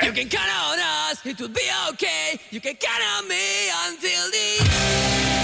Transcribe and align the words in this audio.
You 0.00 0.12
can 0.12 0.28
count 0.28 0.48
on 0.48 0.78
us, 0.78 1.24
it 1.26 1.38
will 1.38 1.48
be 1.48 1.68
okay. 1.90 2.38
You 2.50 2.60
can 2.60 2.74
count 2.76 3.02
on 3.18 3.28
me 3.28 3.68
until 3.86 4.30
the 4.30 5.41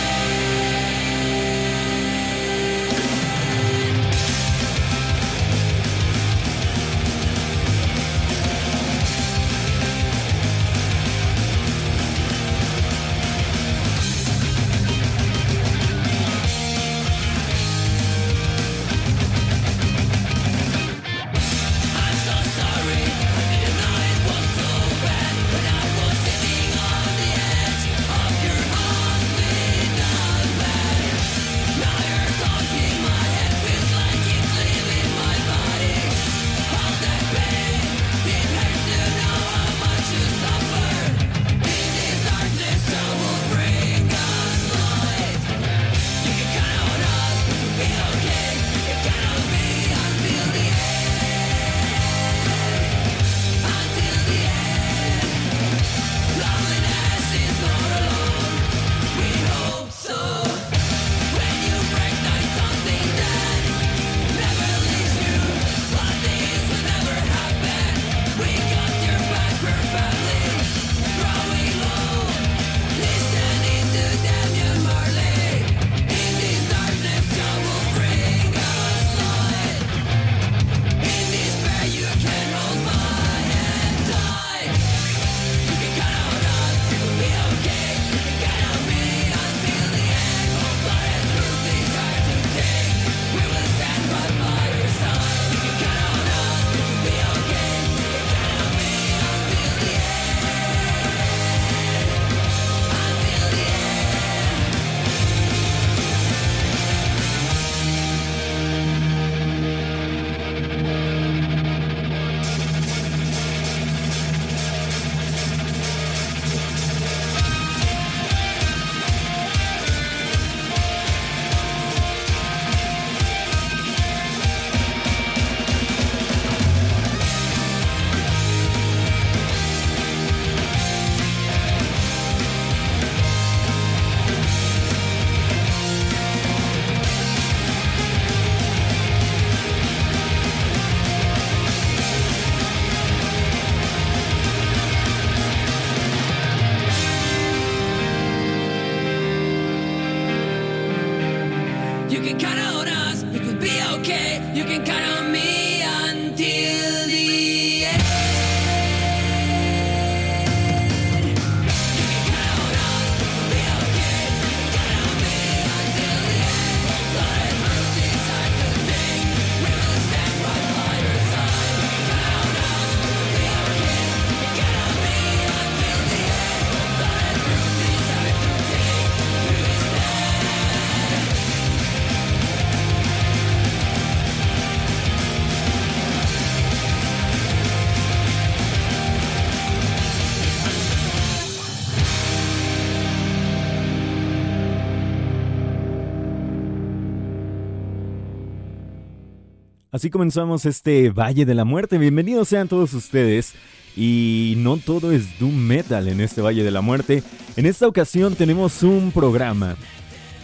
Así 199.99 200.11
comenzamos 200.11 200.65
este 200.65 201.11
Valle 201.11 201.45
de 201.45 201.57
la 201.57 201.65
Muerte. 201.65 201.99
Bienvenidos 201.99 202.47
sean 202.47 202.69
todos 202.69 202.95
ustedes. 202.95 203.55
Y 203.97 204.55
no 204.59 204.77
todo 204.77 205.11
es 205.11 205.41
Doom 205.41 205.57
Metal 205.57 206.07
en 206.07 206.21
este 206.21 206.41
Valle 206.41 206.63
de 206.63 206.71
la 206.71 206.83
Muerte. 206.83 207.25
En 207.57 207.67
esta 207.67 207.89
ocasión 207.89 208.37
tenemos 208.37 208.85
un 208.85 209.11
programa 209.11 209.75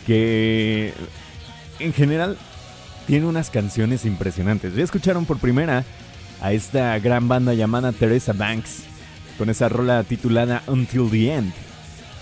que 0.08 0.92
en 1.78 1.92
general 1.92 2.36
tiene 3.06 3.26
unas 3.26 3.48
canciones 3.48 4.04
impresionantes. 4.04 4.74
Ya 4.74 4.82
escucharon 4.82 5.24
por 5.24 5.38
primera 5.38 5.84
a 6.40 6.52
esta 6.52 6.98
gran 6.98 7.28
banda 7.28 7.54
llamada 7.54 7.92
Teresa 7.92 8.32
Banks 8.32 8.82
con 9.38 9.50
esa 9.50 9.68
rola 9.68 10.02
titulada 10.02 10.64
Until 10.66 11.08
the 11.12 11.32
End, 11.32 11.52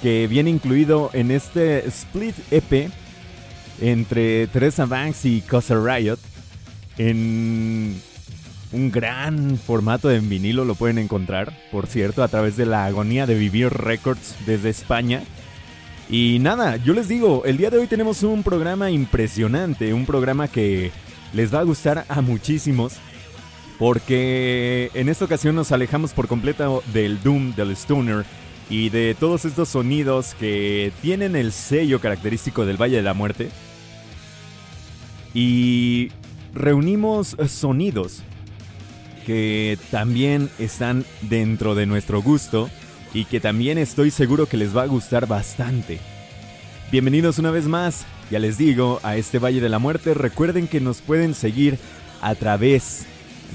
que 0.02 0.26
viene 0.26 0.50
incluido 0.50 1.08
en 1.14 1.31
este 1.31 1.88
split 1.88 2.35
EP 2.50 2.90
entre 3.81 4.49
Teresa 4.49 4.85
Banks 4.85 5.25
y 5.25 5.40
Cosa 5.40 5.76
Riot 5.82 6.19
en 6.98 8.00
un 8.72 8.90
gran 8.90 9.58
formato 9.58 10.10
en 10.10 10.28
vinilo 10.28 10.64
lo 10.64 10.74
pueden 10.74 10.98
encontrar, 10.98 11.52
por 11.70 11.86
cierto, 11.86 12.22
a 12.22 12.28
través 12.28 12.56
de 12.56 12.66
la 12.66 12.86
agonía 12.86 13.26
de 13.26 13.34
vivir 13.34 13.68
records 13.68 14.34
desde 14.46 14.70
España. 14.70 15.22
Y 16.08 16.38
nada, 16.40 16.76
yo 16.76 16.94
les 16.94 17.08
digo, 17.08 17.42
el 17.44 17.56
día 17.56 17.70
de 17.70 17.78
hoy 17.78 17.86
tenemos 17.86 18.22
un 18.22 18.42
programa 18.42 18.90
impresionante, 18.90 19.94
un 19.94 20.06
programa 20.06 20.48
que 20.48 20.90
les 21.32 21.54
va 21.54 21.60
a 21.60 21.64
gustar 21.64 22.04
a 22.08 22.20
muchísimos, 22.20 22.94
porque 23.78 24.90
en 24.94 25.08
esta 25.08 25.24
ocasión 25.24 25.54
nos 25.54 25.72
alejamos 25.72 26.12
por 26.12 26.28
completo 26.28 26.82
del 26.92 27.22
Doom, 27.22 27.54
del 27.54 27.72
Stoner 27.72 28.24
y 28.70 28.88
de 28.88 29.14
todos 29.18 29.44
estos 29.44 29.68
sonidos 29.68 30.34
que 30.38 30.92
tienen 31.02 31.36
el 31.36 31.52
sello 31.52 32.00
característico 32.00 32.64
del 32.64 32.80
Valle 32.80 32.96
de 32.96 33.02
la 33.02 33.14
Muerte. 33.14 33.50
Y 35.34 36.10
reunimos 36.54 37.37
sonidos 37.49 38.22
que 39.26 39.78
también 39.90 40.50
están 40.58 41.04
dentro 41.22 41.75
de 41.75 41.87
nuestro 41.87 42.22
gusto 42.22 42.69
y 43.14 43.25
que 43.25 43.40
también 43.40 43.78
estoy 43.78 44.10
seguro 44.10 44.46
que 44.46 44.56
les 44.56 44.76
va 44.76 44.82
a 44.82 44.87
gustar 44.87 45.26
bastante. 45.26 46.00
Bienvenidos 46.90 47.38
una 47.38 47.50
vez 47.50 47.66
más, 47.66 48.04
ya 48.31 48.38
les 48.38 48.58
digo, 48.58 49.00
a 49.02 49.16
este 49.16 49.38
Valle 49.38 49.60
de 49.60 49.69
la 49.69 49.78
Muerte. 49.78 50.14
Recuerden 50.14 50.66
que 50.66 50.81
nos 50.81 51.00
pueden 51.00 51.34
seguir 51.34 51.78
a 52.20 52.34
través 52.34 53.06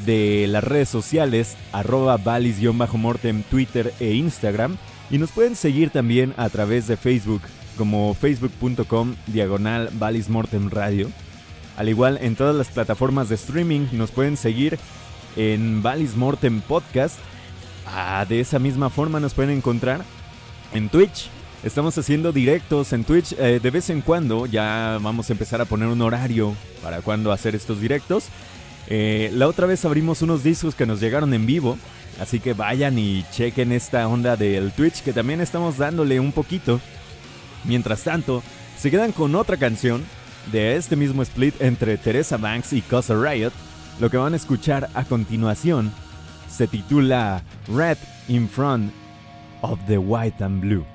de 0.05 0.47
las 0.47 0.63
redes 0.63 0.89
sociales, 0.89 1.57
arroba 1.71 2.17
valis-mortem, 2.17 3.43
Twitter 3.43 3.93
e 3.99 4.13
Instagram. 4.13 4.77
Y 5.09 5.17
nos 5.17 5.31
pueden 5.31 5.55
seguir 5.55 5.89
también 5.89 6.33
a 6.37 6.49
través 6.49 6.87
de 6.87 6.97
Facebook, 6.97 7.41
como 7.77 8.13
facebook.com 8.13 9.15
diagonal 9.27 9.89
Valis 9.93 10.29
Mortem 10.29 10.69
Radio. 10.69 11.09
Al 11.77 11.89
igual 11.89 12.17
en 12.21 12.35
todas 12.35 12.55
las 12.55 12.69
plataformas 12.69 13.29
de 13.29 13.35
streaming 13.35 13.87
nos 13.91 14.09
pueden 14.09 14.35
seguir 14.35 14.79
en 15.35 15.83
Valis 15.83 16.15
Mortem 16.15 16.59
Podcast. 16.61 17.17
Ah, 17.85 18.25
de 18.27 18.39
esa 18.39 18.57
misma 18.57 18.89
forma 18.89 19.19
nos 19.19 19.35
pueden 19.35 19.55
encontrar 19.55 20.01
en 20.73 20.89
Twitch. 20.89 21.29
Estamos 21.63 21.95
haciendo 21.97 22.31
directos 22.31 22.93
en 22.93 23.03
Twitch 23.03 23.33
eh, 23.33 23.59
de 23.61 23.71
vez 23.71 23.91
en 23.91 24.01
cuando. 24.01 24.47
Ya 24.47 24.97
vamos 25.01 25.29
a 25.29 25.33
empezar 25.33 25.61
a 25.61 25.65
poner 25.65 25.87
un 25.87 26.01
horario 26.01 26.55
para 26.81 27.01
cuando 27.01 27.31
hacer 27.31 27.53
estos 27.53 27.79
directos. 27.79 28.25
Eh, 28.87 29.29
la 29.33 29.47
otra 29.47 29.67
vez 29.67 29.85
abrimos 29.85 30.23
unos 30.23 30.43
discos 30.43 30.73
que 30.73 30.87
nos 30.87 30.99
llegaron 30.99 31.31
en 31.35 31.45
vivo. 31.45 31.77
Así 32.19 32.39
que 32.39 32.53
vayan 32.53 32.97
y 32.97 33.23
chequen 33.31 33.71
esta 33.71 34.07
onda 34.07 34.35
del 34.35 34.71
Twitch 34.71 35.03
que 35.03 35.13
también 35.13 35.41
estamos 35.41 35.77
dándole 35.77 36.19
un 36.19 36.31
poquito. 36.31 36.81
Mientras 37.65 38.01
tanto, 38.01 38.41
se 38.79 38.89
quedan 38.89 39.11
con 39.11 39.35
otra 39.35 39.57
canción 39.57 40.03
de 40.51 40.75
este 40.75 40.95
mismo 40.95 41.21
split 41.23 41.61
entre 41.61 41.97
Teresa 41.97 42.37
Banks 42.37 42.73
y 42.73 42.81
Cosa 42.81 43.15
Riot. 43.15 43.51
Lo 43.99 44.09
que 44.09 44.17
van 44.17 44.33
a 44.33 44.37
escuchar 44.37 44.89
a 44.93 45.03
continuación 45.03 45.91
se 46.49 46.67
titula 46.67 47.43
Red 47.67 47.97
in 48.27 48.47
Front 48.47 48.91
of 49.61 49.79
the 49.87 49.97
White 49.97 50.43
and 50.43 50.61
Blue. 50.61 50.85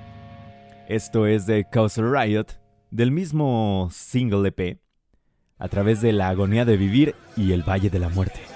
Esto 0.89 1.27
es 1.27 1.47
de 1.47 1.65
Cosa 1.65 2.03
Riot, 2.03 2.47
del 2.91 3.11
mismo 3.11 3.89
single 3.93 4.49
EP, 4.49 4.79
a 5.59 5.69
través 5.69 6.01
de 6.01 6.13
la 6.13 6.29
agonía 6.29 6.65
de 6.65 6.77
vivir 6.77 7.15
y 7.37 7.53
el 7.53 7.63
Valle 7.63 7.91
de 7.91 7.99
la 7.99 8.09
Muerte. 8.09 8.52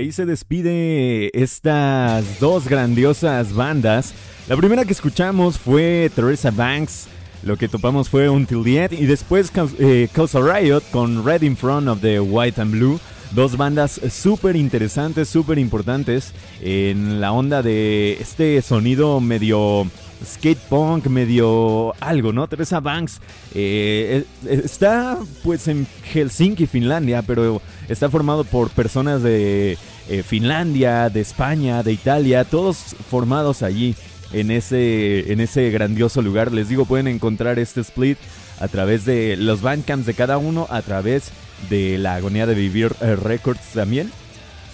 Ahí 0.00 0.12
se 0.12 0.24
despide 0.24 1.30
estas 1.34 2.40
dos 2.40 2.66
grandiosas 2.66 3.52
bandas. 3.52 4.14
La 4.48 4.56
primera 4.56 4.86
que 4.86 4.92
escuchamos 4.92 5.58
fue 5.58 6.10
Teresa 6.14 6.50
Banks. 6.50 7.06
Lo 7.42 7.58
que 7.58 7.68
topamos 7.68 8.08
fue 8.08 8.28
Until 8.30 8.64
the 8.64 8.84
End. 8.84 8.92
Y 8.94 9.04
después 9.04 9.52
eh, 9.78 10.08
Cause 10.14 10.38
Riot 10.40 10.82
con 10.90 11.24
Red 11.24 11.42
in 11.42 11.54
Front 11.54 11.88
of 11.88 12.00
the 12.00 12.18
White 12.18 12.60
and 12.60 12.72
Blue. 12.72 12.98
Dos 13.32 13.58
bandas 13.58 14.00
súper 14.10 14.56
interesantes, 14.56 15.28
súper 15.28 15.58
importantes 15.58 16.32
en 16.62 17.20
la 17.20 17.32
onda 17.32 17.62
de 17.62 18.16
este 18.20 18.60
sonido 18.62 19.20
medio 19.20 19.86
skate 20.24 20.58
punk, 20.68 21.06
medio 21.06 21.94
algo, 22.00 22.32
¿no? 22.32 22.46
Teresa 22.48 22.80
Banks 22.80 23.20
eh, 23.54 24.24
eh, 24.46 24.60
está 24.64 25.18
pues 25.42 25.68
en 25.68 25.86
Helsinki, 26.12 26.66
Finlandia, 26.66 27.22
pero 27.22 27.62
está 27.88 28.10
formado 28.10 28.44
por 28.44 28.70
personas 28.70 29.22
de 29.22 29.78
eh, 30.10 30.22
Finlandia, 30.22 31.08
de 31.08 31.20
España, 31.20 31.82
de 31.82 31.92
Italia, 31.92 32.44
todos 32.44 32.96
formados 33.08 33.62
allí 33.62 33.94
en 34.32 34.50
ese, 34.50 35.32
en 35.32 35.40
ese 35.40 35.70
grandioso 35.70 36.20
lugar. 36.20 36.52
Les 36.52 36.68
digo, 36.68 36.84
pueden 36.84 37.08
encontrar 37.08 37.58
este 37.58 37.80
split 37.80 38.18
a 38.60 38.68
través 38.68 39.04
de 39.04 39.36
los 39.36 39.62
bandcamps 39.62 40.06
de 40.06 40.14
cada 40.14 40.36
uno, 40.36 40.66
a 40.68 40.82
través 40.82 41.30
de 41.68 41.96
la 41.98 42.16
agonía 42.16 42.46
de 42.46 42.54
vivir 42.54 42.92
records 43.22 43.72
también. 43.72 44.10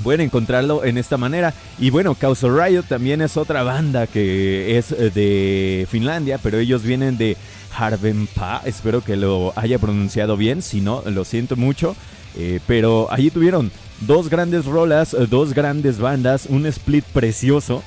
Pueden 0.03 0.23
encontrarlo 0.23 0.85
en 0.85 0.99
esta 0.99 1.17
manera. 1.17 1.55
Y 1.79 1.91
bueno, 1.91 2.15
Causa 2.15 2.49
Riot 2.49 2.85
también 2.85 3.21
es 3.21 3.37
otra 3.37 3.63
banda 3.63 4.07
que 4.07 4.77
es 4.77 4.93
eh, 4.93 5.11
de 5.11 5.87
Finlandia, 5.91 6.39
pero 6.39 6.59
ellos 6.59 6.83
vienen 6.83 7.17
de 7.17 7.37
Harvenpa. 7.77 8.63
Espero 8.65 9.03
que 9.03 9.17
lo 9.17 9.53
haya 9.57 9.79
pronunciado 9.79 10.37
bien, 10.37 10.63
si 10.63 10.81
no, 10.81 11.03
lo 11.07 11.25
siento 11.25 11.57
mucho. 11.57 11.97
Eh, 12.39 12.61
pero 12.67 13.09
allí 13.11 13.31
tuvieron 13.31 13.71
dos 14.01 14.29
grandes 14.29 14.65
rolas, 14.67 15.15
eh, 15.15 15.27
dos 15.29 15.55
grandes 15.55 15.99
bandas, 15.99 16.47
un 16.49 16.67
split 16.67 17.05
precioso. 17.05 17.83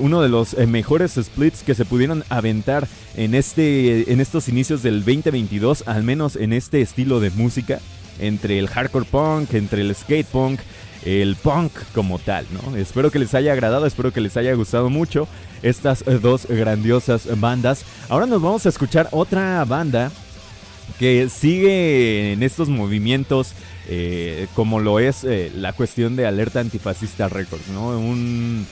uno 0.00 0.20
de 0.20 0.28
los 0.28 0.56
mejores 0.66 1.12
splits 1.12 1.62
que 1.62 1.76
se 1.76 1.84
pudieron 1.84 2.24
aventar 2.28 2.88
en, 3.14 3.36
este, 3.36 4.12
en 4.12 4.20
estos 4.20 4.48
inicios 4.48 4.82
del 4.82 5.04
2022, 5.04 5.84
al 5.86 6.02
menos 6.02 6.34
en 6.34 6.52
este 6.52 6.80
estilo 6.80 7.20
de 7.20 7.30
música, 7.30 7.78
entre 8.18 8.58
el 8.58 8.68
hardcore 8.68 9.04
punk, 9.04 9.54
entre 9.54 9.82
el 9.82 9.94
skate 9.94 10.26
punk, 10.26 10.58
el 11.04 11.36
punk 11.36 11.72
como 11.94 12.18
tal, 12.18 12.46
¿no? 12.50 12.76
Espero 12.76 13.10
que 13.10 13.18
les 13.18 13.34
haya 13.34 13.52
agradado, 13.52 13.86
espero 13.86 14.12
que 14.12 14.20
les 14.20 14.36
haya 14.36 14.52
gustado 14.54 14.90
mucho 14.90 15.26
estas 15.62 16.02
eh, 16.06 16.18
dos 16.20 16.46
grandiosas 16.46 17.28
bandas. 17.40 17.84
Ahora 18.08 18.26
nos 18.26 18.42
vamos 18.42 18.66
a 18.66 18.68
escuchar 18.68 19.08
otra 19.12 19.64
banda 19.64 20.10
que 20.98 21.28
sigue 21.28 22.32
en 22.32 22.42
estos 22.42 22.68
movimientos 22.68 23.54
eh, 23.88 24.46
como 24.54 24.78
lo 24.80 25.00
es 25.00 25.24
eh, 25.24 25.50
la 25.54 25.72
cuestión 25.72 26.16
de 26.16 26.26
Alerta 26.26 26.60
Antifascista 26.60 27.28
Records, 27.28 27.68
¿no? 27.68 27.88
Un, 27.88 28.66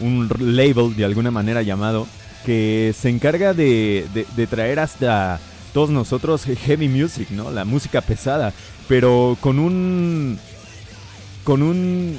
un 0.00 0.28
label 0.38 0.96
de 0.96 1.04
alguna 1.04 1.30
manera 1.30 1.62
llamado 1.62 2.06
que 2.46 2.94
se 2.98 3.08
encarga 3.08 3.54
de, 3.54 4.06
de 4.36 4.46
traer 4.46 4.78
hasta 4.78 5.40
todos 5.72 5.90
nosotros 5.90 6.44
heavy 6.44 6.88
music, 6.88 7.30
¿no? 7.30 7.50
La 7.50 7.64
música 7.64 8.00
pesada, 8.00 8.52
pero 8.88 9.36
con 9.40 9.58
un 9.58 10.38
con 11.44 11.62
un, 11.62 12.18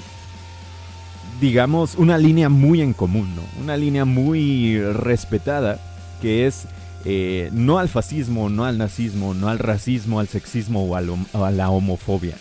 digamos, 1.41 1.95
una 1.95 2.17
línea 2.17 2.49
muy 2.49 2.81
en 2.81 2.93
común, 2.93 3.35
¿no? 3.35 3.41
Una 3.61 3.75
línea 3.75 4.05
muy 4.05 4.79
respetada, 4.79 5.79
que 6.21 6.45
es 6.45 6.67
eh, 7.05 7.49
no 7.53 7.79
al 7.79 7.89
fascismo, 7.89 8.49
no 8.49 8.65
al 8.65 8.77
nazismo, 8.77 9.33
no 9.33 9.47
al 9.49 9.59
racismo, 9.59 10.19
al 10.19 10.27
sexismo 10.27 10.83
o, 10.85 10.95
a 10.95 11.51
la 11.51 11.69
homofobia. 11.69 12.35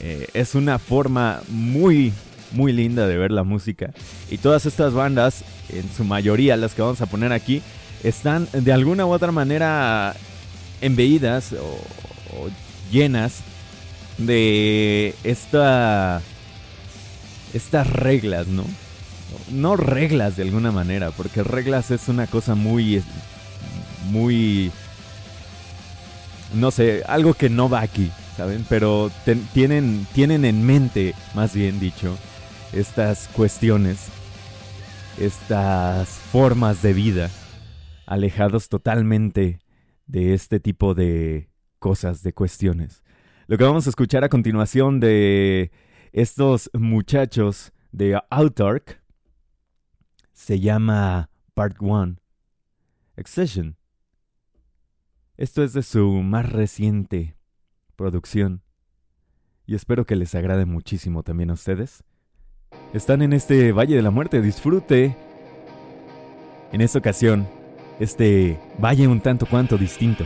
Eh, 0.00 0.28
es 0.34 0.54
una 0.54 0.78
forma 0.78 1.40
muy, 1.48 2.12
muy 2.52 2.72
linda 2.72 3.06
de 3.06 3.16
ver 3.16 3.32
la 3.32 3.42
música. 3.42 3.92
Y 4.30 4.38
todas 4.38 4.66
estas 4.66 4.92
bandas, 4.92 5.42
en 5.70 5.84
su 5.96 6.04
mayoría 6.04 6.56
las 6.56 6.74
que 6.74 6.82
vamos 6.82 7.00
a 7.00 7.06
poner 7.06 7.32
aquí, 7.32 7.62
están 8.04 8.48
de 8.52 8.72
alguna 8.72 9.06
u 9.06 9.12
otra 9.12 9.32
manera 9.32 10.14
embeídas 10.80 11.54
o 11.54 12.48
llenas 12.92 13.42
de 14.18 15.14
esta 15.24 16.20
estas 17.54 17.88
reglas, 17.88 18.46
¿no? 18.46 18.64
No 19.50 19.76
reglas 19.76 20.36
de 20.36 20.42
alguna 20.42 20.72
manera, 20.72 21.10
porque 21.10 21.42
reglas 21.42 21.90
es 21.90 22.08
una 22.08 22.26
cosa 22.26 22.54
muy 22.54 23.02
muy 24.06 24.72
no 26.54 26.70
sé, 26.70 27.02
algo 27.06 27.34
que 27.34 27.48
no 27.48 27.68
va 27.68 27.80
aquí, 27.80 28.10
¿saben? 28.36 28.64
Pero 28.68 29.10
tienen 29.52 30.06
tienen 30.14 30.44
en 30.44 30.64
mente, 30.64 31.14
más 31.34 31.54
bien 31.54 31.80
dicho, 31.80 32.16
estas 32.72 33.28
cuestiones, 33.28 34.08
estas 35.18 36.08
formas 36.08 36.82
de 36.82 36.92
vida 36.92 37.30
alejados 38.06 38.68
totalmente 38.68 39.58
de 40.06 40.34
este 40.34 40.60
tipo 40.60 40.94
de 40.94 41.50
cosas, 41.78 42.22
de 42.22 42.32
cuestiones. 42.32 43.02
Lo 43.48 43.58
que 43.58 43.64
vamos 43.64 43.86
a 43.86 43.90
escuchar 43.90 44.24
a 44.24 44.28
continuación 44.28 45.00
de 45.00 45.70
estos 46.12 46.70
muchachos 46.72 47.72
de 47.92 48.20
Autark 48.30 49.02
se 50.32 50.60
llama 50.60 51.30
Part 51.54 51.76
1 51.80 52.16
Accession. 53.16 53.76
Esto 55.38 55.62
es 55.62 55.74
de 55.74 55.82
su 55.82 56.08
más 56.22 56.50
reciente 56.50 57.36
producción 57.94 58.62
y 59.66 59.74
espero 59.74 60.06
que 60.06 60.16
les 60.16 60.34
agrade 60.34 60.64
muchísimo 60.64 61.22
también 61.22 61.50
a 61.50 61.54
ustedes. 61.54 62.04
Están 62.94 63.20
en 63.20 63.34
este 63.34 63.72
Valle 63.72 63.96
de 63.96 64.02
la 64.02 64.10
Muerte, 64.10 64.40
disfrute 64.40 65.14
en 66.72 66.80
esta 66.80 66.98
ocasión 66.98 67.46
este 68.00 68.58
valle 68.82 69.08
un 69.08 69.20
tanto 69.20 69.44
cuanto 69.44 69.76
distinto. 69.76 70.24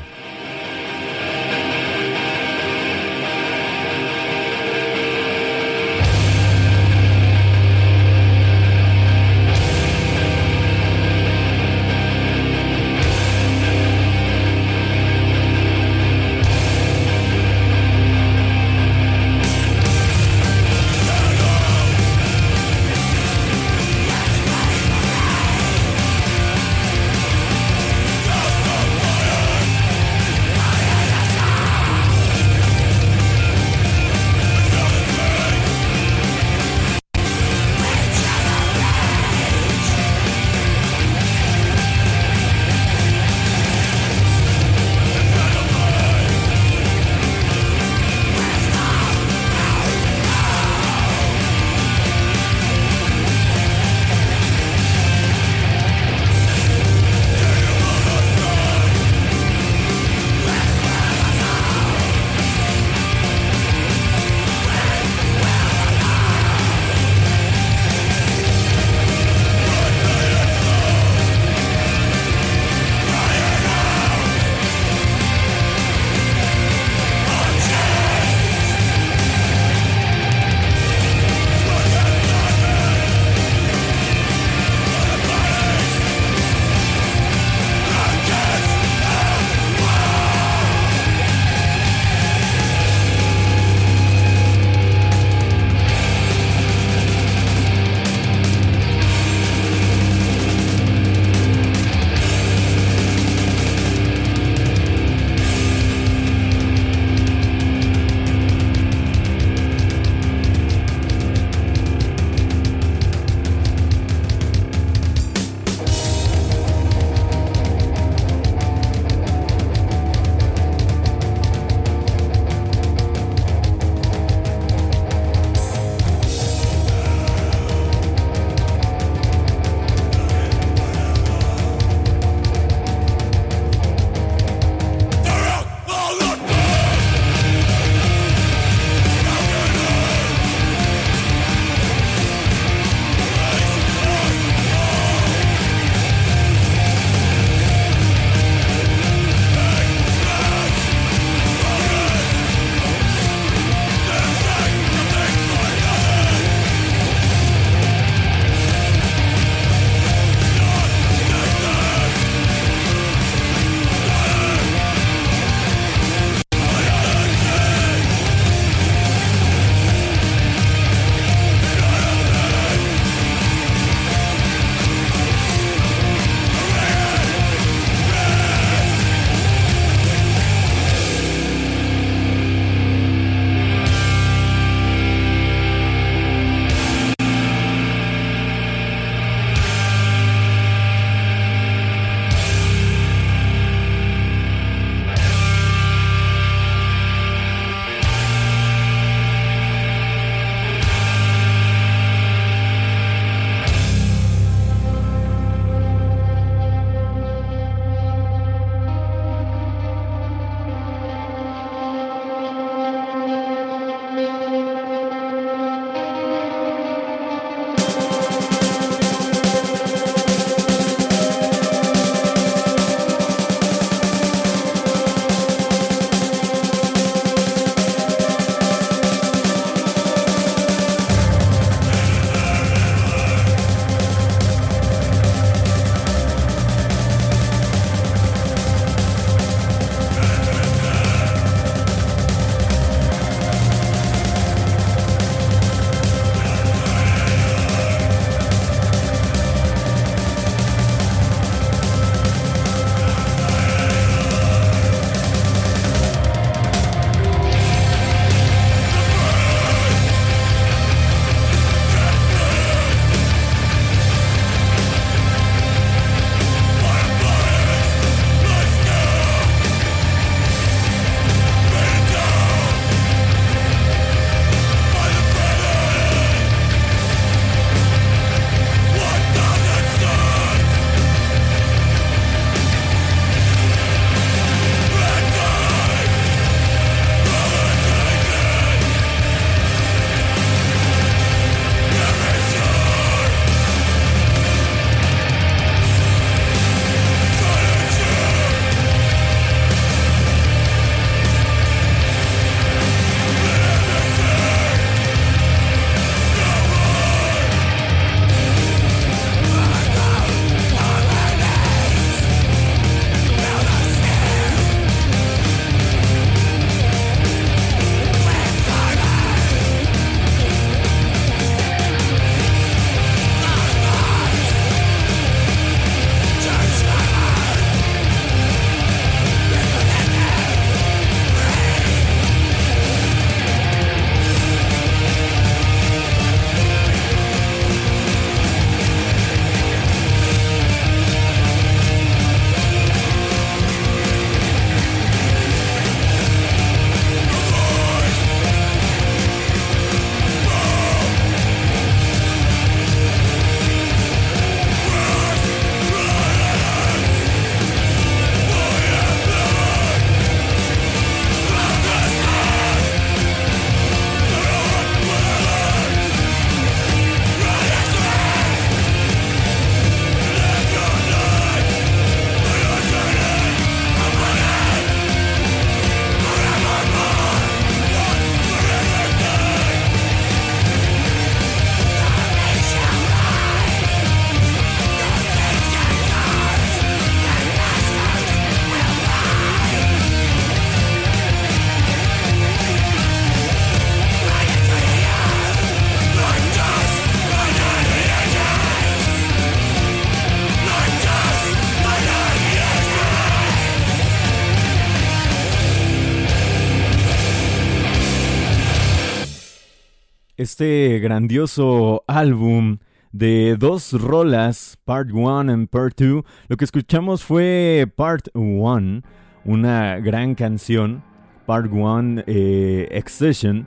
Este 410.60 410.98
grandioso 410.98 412.04
álbum 412.06 412.76
de 413.12 413.56
dos 413.58 413.94
rolas, 413.94 414.76
Part 414.84 415.10
1 415.10 415.62
y 415.62 415.66
Part 415.66 415.98
2. 415.98 416.22
Lo 416.48 416.56
que 416.58 416.66
escuchamos 416.66 417.24
fue 417.24 417.90
Part 417.96 418.28
1, 418.34 419.00
una 419.46 419.98
gran 420.00 420.34
canción, 420.34 421.02
Part 421.46 421.72
1 421.72 422.24
eh, 422.26 422.94
Accession, 422.94 423.66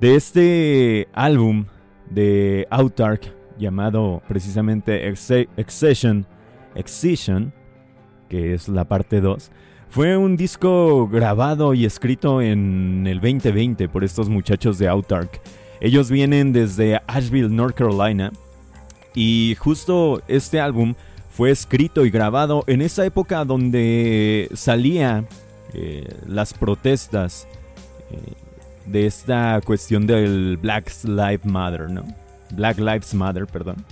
de 0.00 0.14
este 0.14 1.08
álbum 1.12 1.66
de 2.08 2.68
Autark 2.70 3.34
llamado 3.58 4.22
precisamente 4.28 5.08
Accession, 5.08 6.24
Excision, 6.76 7.52
que 8.28 8.54
es 8.54 8.68
la 8.68 8.84
parte 8.84 9.20
2. 9.20 9.50
Fue 9.88 10.16
un 10.16 10.36
disco 10.36 11.08
grabado 11.08 11.74
y 11.74 11.84
escrito 11.84 12.40
en 12.40 13.08
el 13.08 13.18
2020 13.18 13.88
por 13.88 14.04
estos 14.04 14.28
muchachos 14.28 14.78
de 14.78 14.86
Autark. 14.86 15.42
Ellos 15.80 16.10
vienen 16.10 16.52
desde 16.52 17.00
Asheville, 17.06 17.48
North 17.48 17.74
Carolina. 17.74 18.32
Y 19.14 19.56
justo 19.58 20.22
este 20.28 20.60
álbum 20.60 20.94
fue 21.30 21.50
escrito 21.50 22.04
y 22.04 22.10
grabado 22.10 22.64
en 22.66 22.82
esa 22.82 23.04
época 23.04 23.44
donde 23.44 24.48
salía 24.54 25.24
eh, 25.72 26.06
las 26.26 26.52
protestas 26.52 27.48
eh, 28.10 28.34
de 28.86 29.06
esta 29.06 29.60
cuestión 29.64 30.06
del 30.06 30.58
Black 30.58 30.92
Lives 31.04 31.44
Matter, 31.44 31.90
¿no? 31.90 32.04
Black 32.50 32.78
Lives 32.78 33.14
Matter, 33.14 33.46
perdón. 33.46 33.84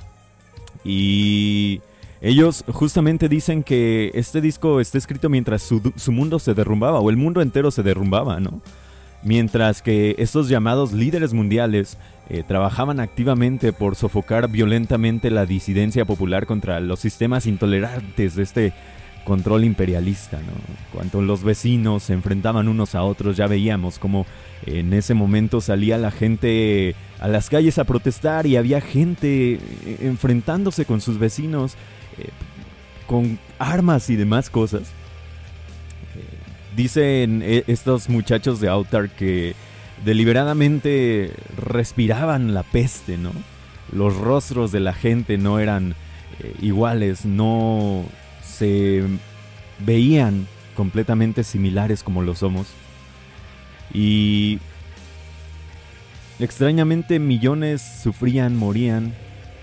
Y 0.84 1.80
ellos 2.20 2.64
justamente 2.72 3.28
dicen 3.28 3.62
que 3.62 4.10
este 4.14 4.40
disco 4.40 4.80
está 4.80 4.98
escrito 4.98 5.28
mientras 5.28 5.62
su, 5.62 5.92
su, 5.96 6.12
mundo 6.12 6.38
se 6.38 6.54
derrumbaba, 6.54 7.00
o 7.00 7.10
el 7.10 7.16
mundo 7.16 7.40
entero 7.40 7.70
se 7.70 7.82
derrumbaba, 7.82 8.40
¿no? 8.40 8.60
Mientras 9.22 9.82
que 9.82 10.14
estos 10.18 10.48
llamados 10.48 10.92
líderes 10.92 11.32
mundiales 11.32 11.98
eh, 12.30 12.44
trabajaban 12.46 13.00
activamente 13.00 13.72
por 13.72 13.96
sofocar 13.96 14.48
violentamente 14.48 15.30
la 15.30 15.44
disidencia 15.44 16.04
popular 16.04 16.46
contra 16.46 16.78
los 16.80 17.00
sistemas 17.00 17.46
intolerantes 17.46 18.36
de 18.36 18.42
este 18.42 18.72
control 19.24 19.64
imperialista, 19.64 20.38
¿no? 20.38 20.52
Cuando 20.92 21.20
los 21.20 21.42
vecinos 21.42 22.04
se 22.04 22.14
enfrentaban 22.14 22.68
unos 22.68 22.94
a 22.94 23.02
otros, 23.02 23.36
ya 23.36 23.46
veíamos 23.46 23.98
como 23.98 24.24
en 24.64 24.92
ese 24.92 25.14
momento 25.14 25.60
salía 25.60 25.98
la 25.98 26.10
gente 26.10 26.94
a 27.20 27.28
las 27.28 27.50
calles 27.50 27.78
a 27.78 27.84
protestar 27.84 28.46
y 28.46 28.56
había 28.56 28.80
gente 28.80 29.54
eh, 29.54 29.58
enfrentándose 30.00 30.84
con 30.84 31.00
sus 31.00 31.18
vecinos 31.18 31.74
eh, 32.18 32.28
con 33.06 33.38
armas 33.58 34.10
y 34.10 34.16
demás 34.16 34.48
cosas. 34.50 34.92
Eh, 36.78 36.82
dicen 36.82 37.42
estos 37.66 38.08
muchachos 38.08 38.60
de 38.60 38.68
Outer 38.68 39.10
que 39.10 39.54
deliberadamente 40.04 41.32
respiraban 41.56 42.54
la 42.54 42.62
peste, 42.62 43.18
¿no? 43.18 43.32
Los 43.92 44.16
rostros 44.16 44.70
de 44.70 44.80
la 44.80 44.92
gente 44.92 45.38
no 45.38 45.58
eran 45.58 45.94
iguales, 46.60 47.24
no 47.24 48.04
se 48.44 49.02
veían 49.80 50.46
completamente 50.76 51.42
similares 51.42 52.04
como 52.04 52.22
lo 52.22 52.36
somos. 52.36 52.68
Y 53.92 54.60
extrañamente 56.38 57.18
millones 57.18 57.82
sufrían, 58.02 58.56
morían 58.56 59.14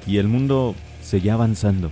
y 0.05 0.17
el 0.17 0.27
mundo 0.27 0.75
seguía 1.01 1.35
avanzando. 1.35 1.91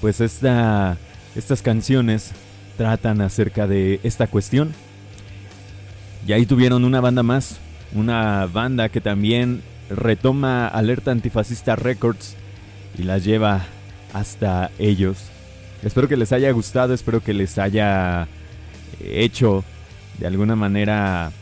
Pues 0.00 0.20
esta, 0.20 0.96
estas 1.34 1.62
canciones 1.62 2.32
tratan 2.80 3.20
acerca 3.20 3.66
de 3.66 4.00
esta 4.04 4.26
cuestión. 4.26 4.72
Y 6.26 6.32
ahí 6.32 6.46
tuvieron 6.46 6.86
una 6.86 7.02
banda 7.02 7.22
más, 7.22 7.58
una 7.94 8.46
banda 8.46 8.88
que 8.88 9.02
también 9.02 9.60
retoma 9.90 10.66
Alerta 10.66 11.10
Antifascista 11.10 11.76
Records 11.76 12.36
y 12.96 13.02
la 13.02 13.18
lleva 13.18 13.66
hasta 14.14 14.70
ellos. 14.78 15.18
Espero 15.82 16.08
que 16.08 16.16
les 16.16 16.32
haya 16.32 16.50
gustado, 16.52 16.94
espero 16.94 17.22
que 17.22 17.34
les 17.34 17.58
haya 17.58 18.28
hecho 18.98 19.62
de 20.18 20.26
alguna 20.26 20.56
manera 20.56 21.32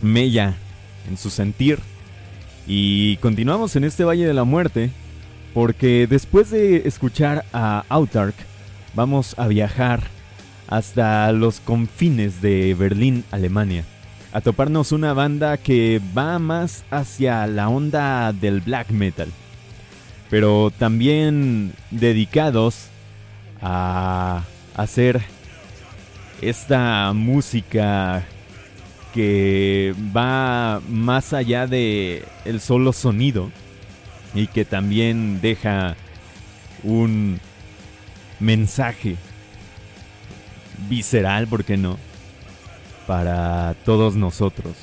mella 0.00 0.54
en 1.06 1.18
su 1.18 1.28
sentir. 1.28 1.80
Y 2.66 3.18
continuamos 3.18 3.76
en 3.76 3.84
este 3.84 4.04
Valle 4.04 4.26
de 4.26 4.32
la 4.32 4.44
Muerte 4.44 4.90
porque 5.52 6.06
después 6.06 6.50
de 6.50 6.88
escuchar 6.88 7.44
a 7.52 7.84
Autark 7.90 8.34
vamos 8.94 9.34
a 9.36 9.48
viajar 9.48 10.21
hasta 10.72 11.30
los 11.32 11.60
confines 11.60 12.40
de 12.40 12.72
Berlín, 12.72 13.24
Alemania, 13.30 13.84
a 14.32 14.40
toparnos 14.40 14.90
una 14.90 15.12
banda 15.12 15.58
que 15.58 16.00
va 16.16 16.38
más 16.38 16.84
hacia 16.90 17.46
la 17.46 17.68
onda 17.68 18.32
del 18.32 18.62
black 18.62 18.88
metal, 18.88 19.28
pero 20.30 20.72
también 20.78 21.74
dedicados 21.90 22.86
a 23.60 24.44
hacer 24.74 25.20
esta 26.40 27.12
música 27.12 28.24
que 29.12 29.94
va 30.16 30.80
más 30.88 31.34
allá 31.34 31.66
de 31.66 32.24
el 32.46 32.62
solo 32.62 32.94
sonido 32.94 33.50
y 34.34 34.46
que 34.46 34.64
también 34.64 35.42
deja 35.42 35.96
un 36.82 37.40
mensaje 38.40 39.18
visceral, 40.88 41.46
¿por 41.46 41.64
qué 41.64 41.76
no? 41.76 41.98
Para 43.06 43.74
todos 43.84 44.14
nosotros. 44.16 44.74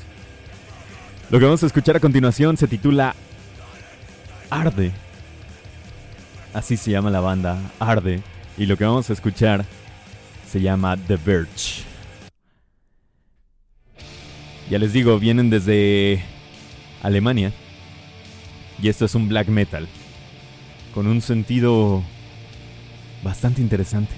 Lo 1.29 1.39
que 1.39 1.45
vamos 1.45 1.63
a 1.63 1.67
escuchar 1.67 1.95
a 1.95 1.99
continuación 1.99 2.57
se 2.57 2.67
titula 2.67 3.15
Arde. 4.49 4.91
Así 6.53 6.77
se 6.77 6.91
llama 6.91 7.11
la 7.11 7.19
banda, 7.19 7.59
Arde. 7.79 8.21
Y 8.57 8.65
lo 8.65 8.77
que 8.77 8.85
vamos 8.85 9.09
a 9.09 9.13
escuchar 9.13 9.65
se 10.49 10.59
llama 10.59 10.97
The 10.97 11.17
Verge. 11.17 11.83
Ya 14.69 14.79
les 14.79 14.93
digo, 14.93 15.19
vienen 15.19 15.49
desde 15.49 16.23
Alemania. 17.01 17.51
Y 18.81 18.89
esto 18.89 19.05
es 19.05 19.15
un 19.15 19.29
black 19.29 19.47
metal. 19.47 19.87
Con 20.93 21.07
un 21.07 21.21
sentido 21.21 22.03
bastante 23.23 23.61
interesante. 23.61 24.13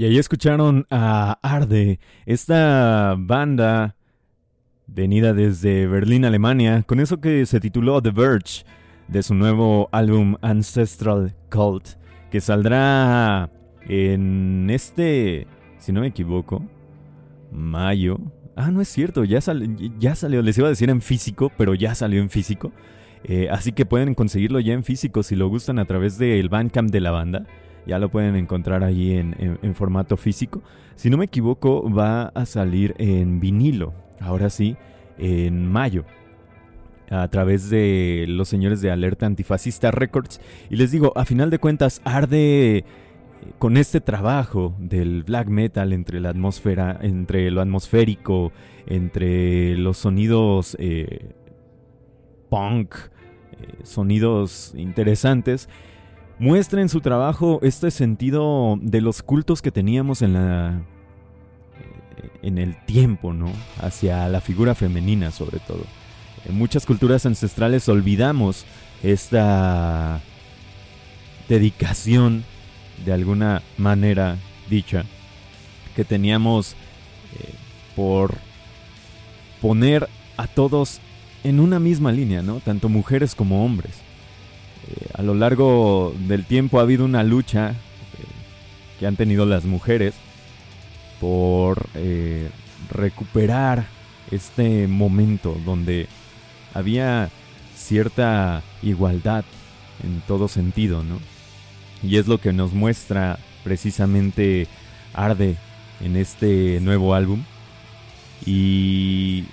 Y 0.00 0.06
ahí 0.06 0.16
escucharon 0.16 0.86
a 0.88 1.38
Arde, 1.42 2.00
esta 2.24 3.16
banda 3.18 3.96
venida 4.86 5.34
desde 5.34 5.86
Berlín, 5.86 6.24
Alemania, 6.24 6.84
con 6.84 7.00
eso 7.00 7.20
que 7.20 7.44
se 7.44 7.60
tituló 7.60 8.00
The 8.00 8.10
Verge, 8.10 8.64
de 9.08 9.22
su 9.22 9.34
nuevo 9.34 9.90
álbum 9.92 10.36
Ancestral 10.40 11.34
Cult, 11.50 11.86
que 12.30 12.40
saldrá 12.40 13.50
en 13.86 14.70
este, 14.70 15.46
si 15.76 15.92
no 15.92 16.00
me 16.00 16.06
equivoco, 16.06 16.64
mayo. 17.52 18.16
Ah, 18.56 18.70
no 18.70 18.80
es 18.80 18.88
cierto, 18.88 19.24
ya, 19.24 19.40
ya 19.98 20.14
salió, 20.14 20.40
les 20.40 20.56
iba 20.56 20.68
a 20.68 20.70
decir 20.70 20.88
en 20.88 21.02
físico, 21.02 21.52
pero 21.58 21.74
ya 21.74 21.94
salió 21.94 22.22
en 22.22 22.30
físico. 22.30 22.72
Eh, 23.24 23.48
así 23.50 23.72
que 23.72 23.84
pueden 23.84 24.14
conseguirlo 24.14 24.60
ya 24.60 24.72
en 24.72 24.82
físico 24.82 25.22
si 25.22 25.36
lo 25.36 25.48
gustan 25.48 25.78
a 25.78 25.84
través 25.84 26.16
del 26.16 26.48
Bandcamp 26.48 26.90
de 26.90 27.00
la 27.00 27.10
banda 27.10 27.46
ya 27.86 27.98
lo 27.98 28.10
pueden 28.10 28.36
encontrar 28.36 28.84
ahí 28.84 29.12
en, 29.12 29.74
formato 29.74 30.16
físico. 30.16 30.62
Si 30.96 31.10
no 31.10 31.16
me 31.16 31.26
equivoco, 31.26 31.90
va 31.90 32.24
a 32.28 32.46
salir 32.46 32.94
en 32.98 33.40
vinilo, 33.40 33.94
ahora 34.20 34.50
sí, 34.50 34.76
en 35.18 35.70
mayo 35.70 36.04
a 37.10 37.26
través 37.28 37.68
de 37.70 38.24
los 38.28 38.48
señores 38.48 38.80
de 38.80 38.90
Alerta 38.90 39.26
Antifascista 39.26 39.90
Records. 39.90 40.40
Y 40.70 40.76
les 40.76 40.92
digo, 40.92 41.12
a 41.16 41.24
final 41.24 41.50
de 41.50 41.58
cuentas, 41.58 42.00
arde 42.04 42.76
eh, 42.78 42.84
con 43.58 43.76
este 43.76 44.00
trabajo 44.00 44.74
del 44.78 45.24
black 45.24 45.48
metal 45.48 45.92
entre 45.92 46.20
la 46.20 46.30
atmósfera, 46.30 46.98
entre 47.02 47.50
lo 47.50 47.60
atmosférico, 47.60 48.52
entre 48.86 49.76
los 49.76 49.98
sonidos 49.98 50.76
eh, 50.78 51.34
punk, 52.48 52.94
eh, 52.94 53.78
sonidos 53.82 54.72
interesantes 54.76 55.68
muestra 56.40 56.80
en 56.80 56.88
su 56.88 57.02
trabajo 57.02 57.60
este 57.62 57.90
sentido 57.90 58.78
de 58.80 59.02
los 59.02 59.22
cultos 59.22 59.60
que 59.60 59.70
teníamos 59.70 60.22
en 60.22 60.32
la 60.32 60.80
eh, 61.78 62.30
en 62.42 62.56
el 62.56 62.82
tiempo, 62.86 63.34
¿no? 63.34 63.52
Hacia 63.78 64.26
la 64.28 64.40
figura 64.40 64.74
femenina 64.74 65.30
sobre 65.30 65.60
todo. 65.60 65.84
En 66.48 66.56
muchas 66.56 66.86
culturas 66.86 67.26
ancestrales 67.26 67.88
olvidamos 67.90 68.64
esta 69.02 70.20
dedicación 71.46 72.42
de 73.04 73.12
alguna 73.12 73.62
manera 73.76 74.38
dicha 74.70 75.04
que 75.94 76.04
teníamos 76.04 76.72
eh, 76.72 77.52
por 77.94 78.34
poner 79.60 80.08
a 80.38 80.46
todos 80.46 81.00
en 81.44 81.60
una 81.60 81.78
misma 81.78 82.12
línea, 82.12 82.40
¿no? 82.40 82.60
Tanto 82.60 82.88
mujeres 82.88 83.34
como 83.34 83.62
hombres. 83.62 84.09
Eh, 84.90 85.08
a 85.14 85.22
lo 85.22 85.34
largo 85.34 86.14
del 86.26 86.44
tiempo 86.44 86.78
ha 86.78 86.82
habido 86.82 87.04
una 87.04 87.22
lucha 87.22 87.70
eh, 87.70 87.74
que 88.98 89.06
han 89.06 89.16
tenido 89.16 89.46
las 89.46 89.64
mujeres 89.64 90.14
por 91.20 91.86
eh, 91.94 92.48
recuperar 92.90 93.86
este 94.30 94.88
momento 94.88 95.56
donde 95.64 96.08
había 96.74 97.30
cierta 97.76 98.62
igualdad 98.82 99.44
en 100.02 100.22
todo 100.26 100.48
sentido, 100.48 101.04
¿no? 101.04 101.18
Y 102.02 102.16
es 102.16 102.26
lo 102.26 102.38
que 102.38 102.52
nos 102.52 102.72
muestra 102.72 103.38
precisamente 103.64 104.66
Arde 105.12 105.56
en 106.00 106.16
este 106.16 106.78
nuevo 106.80 107.14
álbum. 107.14 107.42
Y 108.46 109.44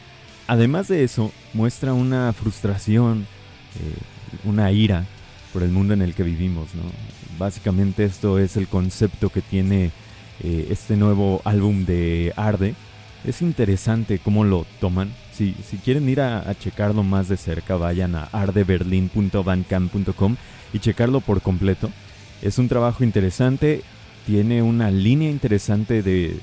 además 0.48 0.88
de 0.88 1.04
eso, 1.04 1.34
muestra 1.54 1.94
una 1.94 2.32
frustración, 2.32 3.28
una 4.46 4.72
ira 4.72 5.06
por 5.58 5.64
el 5.64 5.72
mundo 5.72 5.96
en 5.96 6.04
el 6.04 6.14
que 6.14 6.22
vivimos. 6.22 6.76
¿no? 6.76 6.84
Básicamente 7.40 8.04
esto 8.04 8.38
es 8.38 8.58
el 8.58 8.68
concepto 8.68 9.30
que 9.30 9.42
tiene 9.42 9.90
eh, 10.44 10.68
este 10.70 10.96
nuevo 10.96 11.42
álbum 11.46 11.84
de 11.84 12.32
Arde. 12.36 12.76
Es 13.26 13.42
interesante 13.42 14.20
cómo 14.20 14.44
lo 14.44 14.68
toman. 14.80 15.12
Si, 15.34 15.56
si 15.68 15.78
quieren 15.78 16.08
ir 16.10 16.22
a, 16.22 16.54
checarlo 16.60 17.02
más 17.02 17.28
de 17.28 17.38
cerca, 17.38 17.76
vayan 17.76 18.14
a 18.14 18.26
ardeberlin.bandcamp.com 18.26 20.36
y 20.74 20.80
checarlo 20.80 21.22
por 21.22 21.42
completo. 21.42 21.90
Es 22.44 22.60
un 22.60 22.68
trabajo 22.68 23.04
interesante, 23.04 23.82
tiene 24.28 24.62
una 24.62 24.92
línea 24.92 25.32
interesante 25.32 26.04
de, 26.04 26.38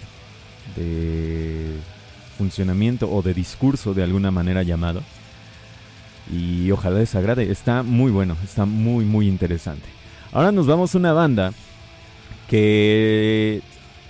de 0.75 1.71
funcionamiento 2.37 3.09
o 3.13 3.23
de 3.23 3.33
discurso 3.33 3.95
de 3.95 4.03
alguna 4.03 4.33
manera 4.33 4.65
llamado 4.65 5.03
y 6.33 6.71
ojalá 6.71 7.01
les 7.01 7.15
agrade. 7.15 7.51
Está 7.51 7.83
muy 7.83 8.11
bueno, 8.11 8.37
está 8.45 8.65
muy, 8.65 9.05
muy 9.05 9.29
interesante. 9.29 9.89
Ahora 10.33 10.53
nos 10.53 10.67
vamos 10.67 10.95
a 10.95 10.99
una 10.99 11.13
banda 11.13 11.53
que 12.49 13.63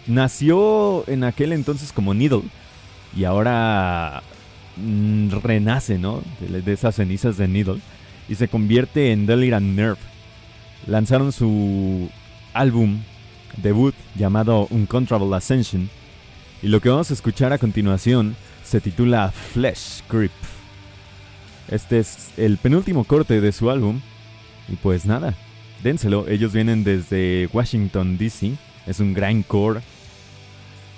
nació 0.06 1.04
en 1.08 1.24
aquel 1.24 1.52
entonces 1.52 1.92
como 1.92 2.14
Needle 2.14 2.42
y 3.16 3.24
ahora 3.24 4.22
mm, 4.76 5.30
renace, 5.42 5.98
¿no? 5.98 6.22
De, 6.40 6.72
esas 6.72 6.96
cenizas 6.96 7.36
de 7.36 7.48
Needle 7.48 7.80
y 8.28 8.34
se 8.34 8.48
convierte 8.48 9.12
en 9.12 9.26
Delirant 9.26 9.66
Nerve. 9.66 10.00
Lanzaron 10.86 11.32
su 11.32 12.10
álbum 12.52 13.00
debut 13.56 13.94
llamado 14.16 14.66
Uncontrollable 14.70 15.36
Ascension 15.36 15.88
y 16.62 16.68
lo 16.68 16.80
que 16.80 16.88
vamos 16.88 17.10
a 17.10 17.14
escuchar 17.14 17.52
a 17.52 17.58
continuación 17.58 18.36
se 18.64 18.80
titula 18.80 19.30
Flesh 19.30 20.02
Grip. 20.10 20.32
Este 21.68 21.98
es 21.98 22.30
el 22.36 22.58
penúltimo 22.58 23.04
corte 23.04 23.40
de 23.40 23.52
su 23.52 23.70
álbum. 23.70 24.00
Y 24.68 24.76
pues 24.76 25.06
nada, 25.06 25.34
dénselo. 25.82 26.28
Ellos 26.28 26.52
vienen 26.52 26.84
desde 26.84 27.48
Washington, 27.52 28.18
D.C. 28.18 28.52
Es 28.86 29.00
un 29.00 29.14
gran 29.14 29.42
core 29.42 29.80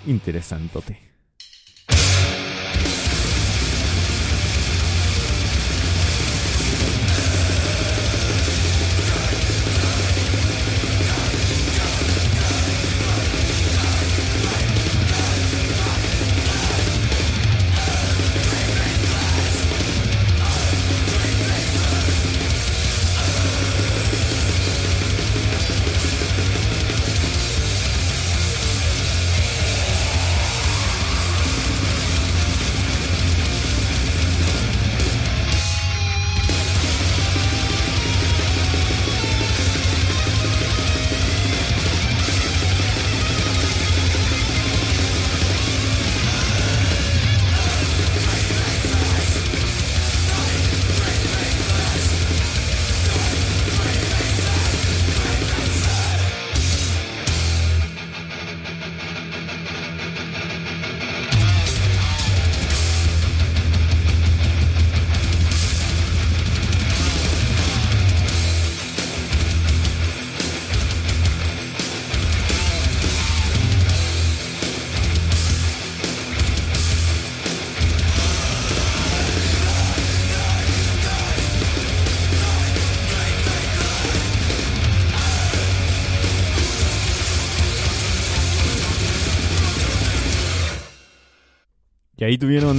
interesantote. 0.07 1.06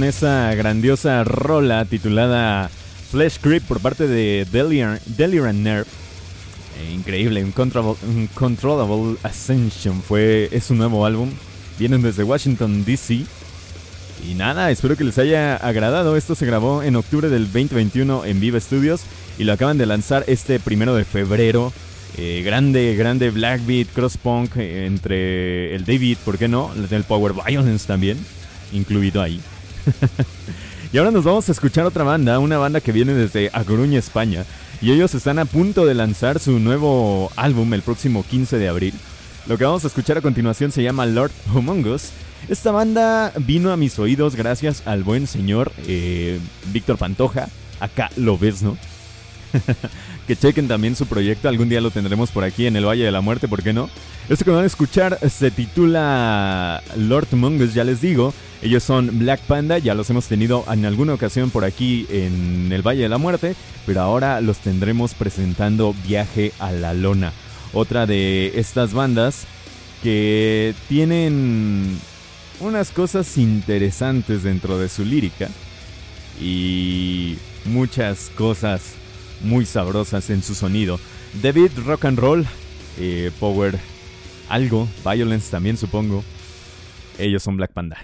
Esa 0.08 0.54
grandiosa 0.54 1.24
rola 1.24 1.84
titulada 1.84 2.70
Flesh 3.10 3.38
Creep 3.40 3.62
por 3.64 3.80
parte 3.80 4.06
de 4.06 4.46
Delirant 4.50 5.58
Nerve. 5.58 5.86
Eh, 6.78 6.92
increíble, 6.94 7.44
un 7.44 8.28
Controllable 8.34 9.16
Ascension 9.22 10.02
fue, 10.02 10.48
es 10.52 10.70
un 10.70 10.78
nuevo 10.78 11.04
álbum. 11.04 11.30
Vienen 11.78 12.02
desde 12.02 12.24
Washington, 12.24 12.84
D.C. 12.84 13.24
Y 14.28 14.34
nada, 14.34 14.70
espero 14.70 14.96
que 14.96 15.04
les 15.04 15.18
haya 15.18 15.56
agradado. 15.56 16.16
Esto 16.16 16.34
se 16.34 16.46
grabó 16.46 16.82
en 16.82 16.96
octubre 16.96 17.28
del 17.28 17.44
2021 17.44 18.24
en 18.24 18.40
Viva 18.40 18.58
Studios 18.60 19.02
y 19.38 19.44
lo 19.44 19.52
acaban 19.52 19.78
de 19.78 19.86
lanzar 19.86 20.24
este 20.26 20.58
primero 20.58 20.94
de 20.94 21.04
febrero 21.04 21.72
Eh, 22.16 22.42
grande, 22.42 22.96
grande 22.96 23.30
black 23.30 23.64
beat, 23.66 23.88
cross 23.94 24.16
punk 24.16 24.56
eh, 24.56 24.86
entre 24.86 25.74
el 25.74 25.84
David, 25.84 26.16
¿por 26.24 26.38
qué 26.38 26.48
no? 26.48 26.72
El 26.74 27.04
Power 27.04 27.32
Violence 27.32 27.86
también, 27.86 28.18
incluido 28.72 29.22
ahí. 29.22 29.40
y 30.92 30.98
ahora 30.98 31.10
nos 31.10 31.24
vamos 31.24 31.48
a 31.48 31.52
escuchar 31.52 31.84
otra 31.86 32.04
banda, 32.04 32.38
una 32.38 32.58
banda 32.58 32.80
que 32.80 32.92
viene 32.92 33.14
desde 33.14 33.50
A 33.52 33.64
Coruña, 33.64 33.98
España. 33.98 34.44
Y 34.80 34.92
ellos 34.92 35.14
están 35.14 35.38
a 35.38 35.44
punto 35.44 35.86
de 35.86 35.94
lanzar 35.94 36.38
su 36.38 36.58
nuevo 36.60 37.32
álbum 37.36 37.74
el 37.74 37.82
próximo 37.82 38.24
15 38.28 38.58
de 38.58 38.68
abril. 38.68 38.94
Lo 39.46 39.58
que 39.58 39.64
vamos 39.64 39.84
a 39.84 39.88
escuchar 39.88 40.18
a 40.18 40.20
continuación 40.20 40.70
se 40.70 40.82
llama 40.82 41.06
Lord 41.06 41.32
Humongous. 41.52 42.10
Esta 42.48 42.70
banda 42.70 43.32
vino 43.38 43.72
a 43.72 43.76
mis 43.76 43.98
oídos 43.98 44.36
gracias 44.36 44.82
al 44.86 45.02
buen 45.02 45.26
señor 45.26 45.72
eh, 45.86 46.38
Víctor 46.72 46.96
Pantoja. 46.98 47.48
Acá 47.80 48.10
lo 48.16 48.38
ves, 48.38 48.62
¿no? 48.62 48.76
que 50.26 50.36
chequen 50.36 50.68
también 50.68 50.96
su 50.96 51.06
proyecto. 51.06 51.48
Algún 51.48 51.68
día 51.68 51.80
lo 51.80 51.90
tendremos 51.90 52.30
por 52.30 52.44
aquí 52.44 52.66
en 52.66 52.76
el 52.76 52.86
Valle 52.86 53.04
de 53.04 53.12
la 53.12 53.20
Muerte, 53.20 53.48
¿por 53.48 53.62
qué 53.62 53.72
no? 53.72 53.88
Esto 54.28 54.44
que 54.44 54.50
van 54.50 54.64
a 54.64 54.66
escuchar 54.66 55.18
se 55.28 55.50
titula 55.50 56.82
Lord 56.96 57.28
Mongus, 57.32 57.74
ya 57.74 57.84
les 57.84 58.00
digo. 58.00 58.34
Ellos 58.60 58.82
son 58.82 59.20
Black 59.20 59.40
Panda, 59.42 59.78
ya 59.78 59.94
los 59.94 60.10
hemos 60.10 60.26
tenido 60.26 60.64
en 60.70 60.84
alguna 60.84 61.14
ocasión 61.14 61.50
por 61.50 61.64
aquí 61.64 62.06
en 62.10 62.70
el 62.72 62.86
Valle 62.86 63.02
de 63.02 63.08
la 63.08 63.18
Muerte, 63.18 63.54
pero 63.86 64.00
ahora 64.00 64.40
los 64.40 64.58
tendremos 64.58 65.14
presentando 65.14 65.94
Viaje 66.06 66.52
a 66.58 66.72
la 66.72 66.92
Lona. 66.92 67.32
Otra 67.72 68.06
de 68.06 68.52
estas 68.56 68.92
bandas 68.92 69.46
que 70.02 70.74
tienen 70.88 71.98
unas 72.60 72.90
cosas 72.90 73.38
interesantes 73.38 74.42
dentro 74.42 74.78
de 74.78 74.88
su 74.88 75.04
lírica 75.04 75.48
y 76.40 77.36
muchas 77.64 78.30
cosas 78.36 78.97
muy 79.40 79.66
sabrosas 79.66 80.30
en 80.30 80.42
su 80.42 80.54
sonido. 80.54 80.98
David 81.42 81.70
Rock 81.84 82.04
and 82.06 82.18
Roll, 82.18 82.46
eh, 82.98 83.30
Power 83.38 83.78
algo, 84.48 84.88
Violence 85.04 85.50
también 85.50 85.76
supongo. 85.76 86.24
Ellos 87.18 87.42
son 87.42 87.56
Black 87.56 87.72
Panda. 87.72 87.98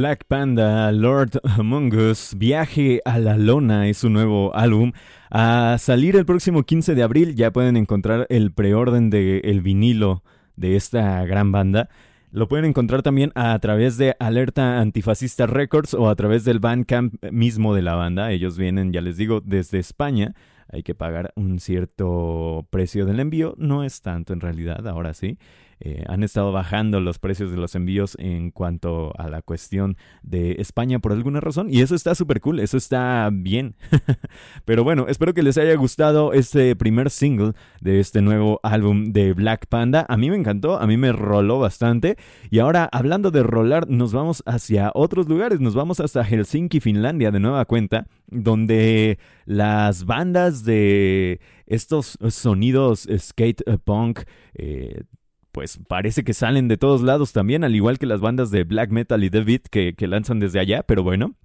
Black 0.00 0.24
Panda, 0.24 0.90
Lord 0.92 1.42
Among 1.58 1.94
Us, 1.94 2.34
Viaje 2.34 3.02
a 3.04 3.18
la 3.18 3.36
Lona 3.36 3.86
es 3.86 3.98
su 3.98 4.08
nuevo 4.08 4.56
álbum. 4.56 4.92
A 5.28 5.76
salir 5.78 6.16
el 6.16 6.24
próximo 6.24 6.62
15 6.62 6.94
de 6.94 7.02
abril 7.02 7.34
ya 7.34 7.50
pueden 7.50 7.76
encontrar 7.76 8.26
el 8.30 8.50
preorden 8.50 9.10
del 9.10 9.42
el 9.44 9.60
vinilo 9.60 10.24
de 10.56 10.76
esta 10.76 11.22
gran 11.26 11.52
banda. 11.52 11.90
Lo 12.30 12.48
pueden 12.48 12.64
encontrar 12.64 13.02
también 13.02 13.30
a 13.34 13.58
través 13.58 13.98
de 13.98 14.16
Alerta 14.18 14.80
Antifascista 14.80 15.46
Records 15.46 15.92
o 15.92 16.08
a 16.08 16.16
través 16.16 16.44
del 16.44 16.60
Bandcamp 16.60 17.22
mismo 17.30 17.74
de 17.74 17.82
la 17.82 17.94
banda. 17.94 18.32
Ellos 18.32 18.56
vienen, 18.56 18.94
ya 18.94 19.02
les 19.02 19.18
digo, 19.18 19.42
desde 19.42 19.78
España. 19.80 20.34
Hay 20.72 20.82
que 20.82 20.94
pagar 20.94 21.30
un 21.36 21.58
cierto 21.58 22.66
precio 22.70 23.04
del 23.04 23.20
envío. 23.20 23.54
No 23.58 23.84
es 23.84 24.00
tanto 24.00 24.32
en 24.32 24.40
realidad, 24.40 24.88
ahora 24.88 25.12
sí. 25.12 25.36
Eh, 25.82 26.04
han 26.08 26.22
estado 26.22 26.52
bajando 26.52 27.00
los 27.00 27.18
precios 27.18 27.50
de 27.50 27.56
los 27.56 27.74
envíos 27.74 28.14
en 28.20 28.50
cuanto 28.50 29.14
a 29.18 29.30
la 29.30 29.40
cuestión 29.40 29.96
de 30.22 30.56
España 30.58 30.98
por 30.98 31.12
alguna 31.12 31.40
razón. 31.40 31.68
Y 31.70 31.80
eso 31.80 31.94
está 31.94 32.14
súper 32.14 32.40
cool, 32.40 32.60
eso 32.60 32.76
está 32.76 33.30
bien. 33.32 33.76
Pero 34.66 34.84
bueno, 34.84 35.06
espero 35.08 35.32
que 35.32 35.42
les 35.42 35.56
haya 35.56 35.74
gustado 35.76 36.34
este 36.34 36.76
primer 36.76 37.08
single 37.08 37.52
de 37.80 37.98
este 37.98 38.20
nuevo 38.20 38.60
álbum 38.62 39.12
de 39.12 39.32
Black 39.32 39.66
Panda. 39.68 40.04
A 40.08 40.18
mí 40.18 40.28
me 40.28 40.36
encantó, 40.36 40.78
a 40.78 40.86
mí 40.86 40.98
me 40.98 41.12
roló 41.12 41.58
bastante. 41.58 42.16
Y 42.50 42.58
ahora, 42.58 42.88
hablando 42.92 43.30
de 43.30 43.42
rolar, 43.42 43.88
nos 43.88 44.12
vamos 44.12 44.42
hacia 44.44 44.90
otros 44.94 45.28
lugares. 45.28 45.60
Nos 45.60 45.74
vamos 45.74 46.00
hasta 46.00 46.24
Helsinki, 46.24 46.80
Finlandia, 46.80 47.30
de 47.30 47.40
nueva 47.40 47.64
cuenta, 47.64 48.06
donde 48.26 49.18
las 49.46 50.04
bandas 50.04 50.62
de 50.64 51.40
estos 51.66 52.18
sonidos 52.28 53.08
skate 53.18 53.62
punk 53.84 54.20
eh, 54.54 55.04
pues 55.52 55.78
parece 55.88 56.24
que 56.24 56.34
salen 56.34 56.68
de 56.68 56.76
todos 56.76 57.02
lados 57.02 57.32
también, 57.32 57.64
al 57.64 57.74
igual 57.74 57.98
que 57.98 58.06
las 58.06 58.20
bandas 58.20 58.50
de 58.50 58.64
black 58.64 58.90
metal 58.90 59.24
y 59.24 59.28
de 59.28 59.42
beat 59.42 59.62
que, 59.70 59.94
que 59.94 60.06
lanzan 60.06 60.40
desde 60.40 60.60
allá, 60.60 60.82
pero 60.82 61.02
bueno, 61.02 61.36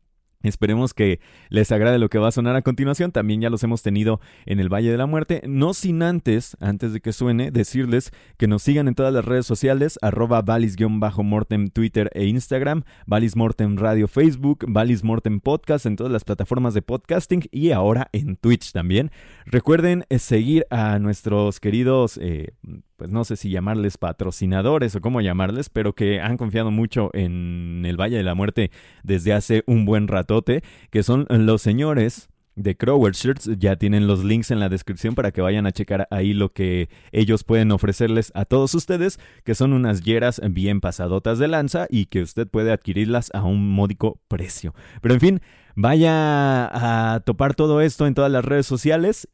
Esperemos 0.47 0.93
que 0.93 1.19
les 1.49 1.71
agrade 1.71 1.99
lo 1.99 2.09
que 2.09 2.19
va 2.19 2.27
a 2.27 2.31
sonar 2.31 2.55
a 2.55 2.61
continuación. 2.61 3.11
También 3.11 3.41
ya 3.41 3.49
los 3.49 3.63
hemos 3.63 3.81
tenido 3.81 4.19
en 4.45 4.59
el 4.59 4.71
Valle 4.71 4.91
de 4.91 4.97
la 4.97 5.05
Muerte. 5.05 5.41
No 5.47 5.73
sin 5.73 6.03
antes, 6.03 6.55
antes 6.59 6.93
de 6.93 7.01
que 7.01 7.13
suene, 7.13 7.51
decirles 7.51 8.11
que 8.37 8.47
nos 8.47 8.63
sigan 8.63 8.87
en 8.87 8.95
todas 8.95 9.13
las 9.13 9.25
redes 9.25 9.45
sociales, 9.45 9.97
arroba 10.01 10.41
valis-mortem 10.41 11.69
Twitter 11.69 12.11
e 12.13 12.25
Instagram, 12.25 12.83
Valis 13.07 13.35
Mortem 13.35 13.77
Radio 13.77 14.07
Facebook, 14.07 14.65
Valis 14.67 15.03
Mortem 15.03 15.39
Podcast 15.39 15.85
en 15.85 15.95
todas 15.95 16.11
las 16.11 16.23
plataformas 16.23 16.73
de 16.73 16.81
podcasting 16.81 17.43
y 17.51 17.71
ahora 17.71 18.09
en 18.11 18.35
Twitch 18.35 18.71
también. 18.71 19.11
Recuerden 19.45 20.05
eh, 20.09 20.19
seguir 20.19 20.65
a 20.69 20.99
nuestros 20.99 21.59
queridos 21.59 22.19
eh, 22.21 22.53
pues 22.95 23.11
no 23.11 23.23
sé 23.23 23.35
si 23.35 23.49
llamarles 23.49 23.97
patrocinadores 23.97 24.95
o 24.95 25.01
cómo 25.01 25.21
llamarles, 25.21 25.69
pero 25.69 25.93
que 25.93 26.21
han 26.21 26.37
confiado 26.37 26.71
mucho 26.71 27.09
en 27.13 27.83
el 27.85 27.99
Valle 27.99 28.17
de 28.17 28.23
la 28.23 28.35
Muerte 28.35 28.71
desde 29.03 29.33
hace 29.33 29.63
un 29.67 29.85
buen 29.85 30.07
ratote, 30.07 30.63
que 30.91 31.03
son 31.03 31.25
los 31.29 31.61
señores 31.61 32.29
de 32.55 32.77
Crower 32.77 33.13
Shirts. 33.13 33.49
Ya 33.57 33.75
tienen 33.75 34.07
los 34.07 34.23
links 34.23 34.51
en 34.51 34.59
la 34.59 34.69
descripción 34.69 35.13
para 35.15 35.31
que 35.31 35.41
vayan 35.41 35.65
a 35.65 35.71
checar 35.71 36.07
ahí 36.09 36.33
lo 36.33 36.53
que 36.53 36.89
ellos 37.11 37.43
pueden 37.43 37.71
ofrecerles 37.71 38.31
a 38.33 38.45
todos 38.45 38.73
ustedes, 38.75 39.19
que 39.43 39.55
son 39.55 39.73
unas 39.73 40.01
yeras 40.01 40.41
bien 40.51 40.81
pasadotas 40.81 41.37
de 41.39 41.47
lanza 41.47 41.87
y 41.89 42.05
que 42.05 42.21
usted 42.21 42.47
puede 42.47 42.71
adquirirlas 42.71 43.29
a 43.33 43.43
un 43.43 43.69
módico 43.69 44.21
precio. 44.27 44.73
Pero 45.01 45.13
en 45.13 45.19
fin, 45.19 45.41
vaya 45.75 47.13
a 47.15 47.19
topar 47.21 47.55
todo 47.55 47.81
esto 47.81 48.07
en 48.07 48.13
todas 48.13 48.31
las 48.31 48.45
redes 48.45 48.65
sociales 48.65 49.27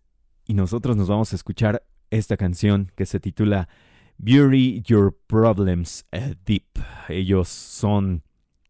y 0.47 0.53
nosotros 0.53 0.97
nos 0.97 1.07
vamos 1.07 1.31
a 1.31 1.35
escuchar 1.35 1.83
esta 2.11 2.37
canción 2.37 2.91
que 2.95 3.05
se 3.05 3.19
titula 3.19 3.67
Bury 4.17 4.83
Your 4.85 5.17
Problems 5.27 6.05
Deep. 6.45 6.67
Ellos 7.09 7.47
son 7.47 8.23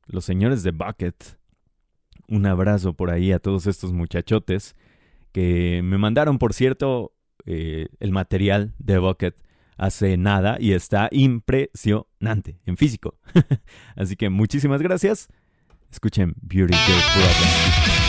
los 0.06 0.24
señores 0.24 0.64
de 0.64 0.72
Bucket. 0.72 1.38
Un 2.28 2.46
abrazo 2.46 2.94
por 2.94 3.10
ahí 3.10 3.34
a 3.34 3.39
todos 3.39 3.68
estos 3.68 3.92
muchachotes 3.92 4.76
que 5.34 5.82
me 5.84 5.98
mandaron, 5.98 6.38
por 6.38 6.54
cierto, 6.54 7.14
eh, 7.46 7.88
el 8.00 8.12
material 8.12 8.74
de 8.78 9.00
Bucket 9.00 9.36
hace 9.78 10.16
nada 10.16 10.58
y 10.60 10.74
está 10.74 11.10
impresionante 11.12 12.60
en 12.66 12.78
físico. 12.78 13.18
Así 13.96 14.16
que 14.16 14.30
muchísimas 14.30 14.82
gracias. 14.82 15.28
Escuchen 15.92 16.34
Bury 16.42 16.74
Your 16.74 17.02
Problems 17.14 18.01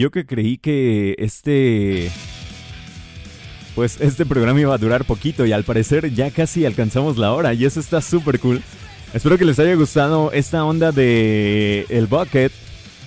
yo 0.00 0.10
que 0.10 0.24
creí 0.24 0.56
que 0.56 1.14
este... 1.18 2.10
Pues 3.74 4.00
este 4.00 4.26
programa 4.26 4.60
iba 4.60 4.74
a 4.74 4.78
durar 4.78 5.04
poquito 5.04 5.46
y 5.46 5.52
al 5.52 5.62
parecer 5.62 6.12
ya 6.12 6.30
casi 6.30 6.64
alcanzamos 6.64 7.18
la 7.18 7.32
hora 7.32 7.54
y 7.54 7.64
eso 7.64 7.78
está 7.78 8.00
súper 8.00 8.40
cool. 8.40 8.62
Espero 9.14 9.38
que 9.38 9.44
les 9.44 9.58
haya 9.58 9.74
gustado 9.74 10.32
esta 10.32 10.64
onda 10.64 10.90
de 10.90 11.86
El 11.88 12.06
Bucket, 12.06 12.50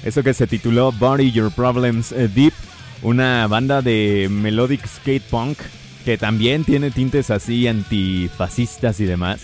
eso 0.05 0.23
que 0.23 0.33
se 0.33 0.47
tituló 0.47 0.91
Body 0.91 1.31
Your 1.31 1.51
Problems 1.51 2.11
eh, 2.11 2.29
Deep, 2.33 2.53
una 3.01 3.45
banda 3.47 3.81
de 3.81 4.29
melodic 4.31 4.87
skate 4.87 5.23
punk 5.23 5.57
que 6.05 6.17
también 6.17 6.63
tiene 6.63 6.91
tintes 6.91 7.29
así 7.29 7.67
antifascistas 7.67 8.99
y 8.99 9.05
demás. 9.05 9.41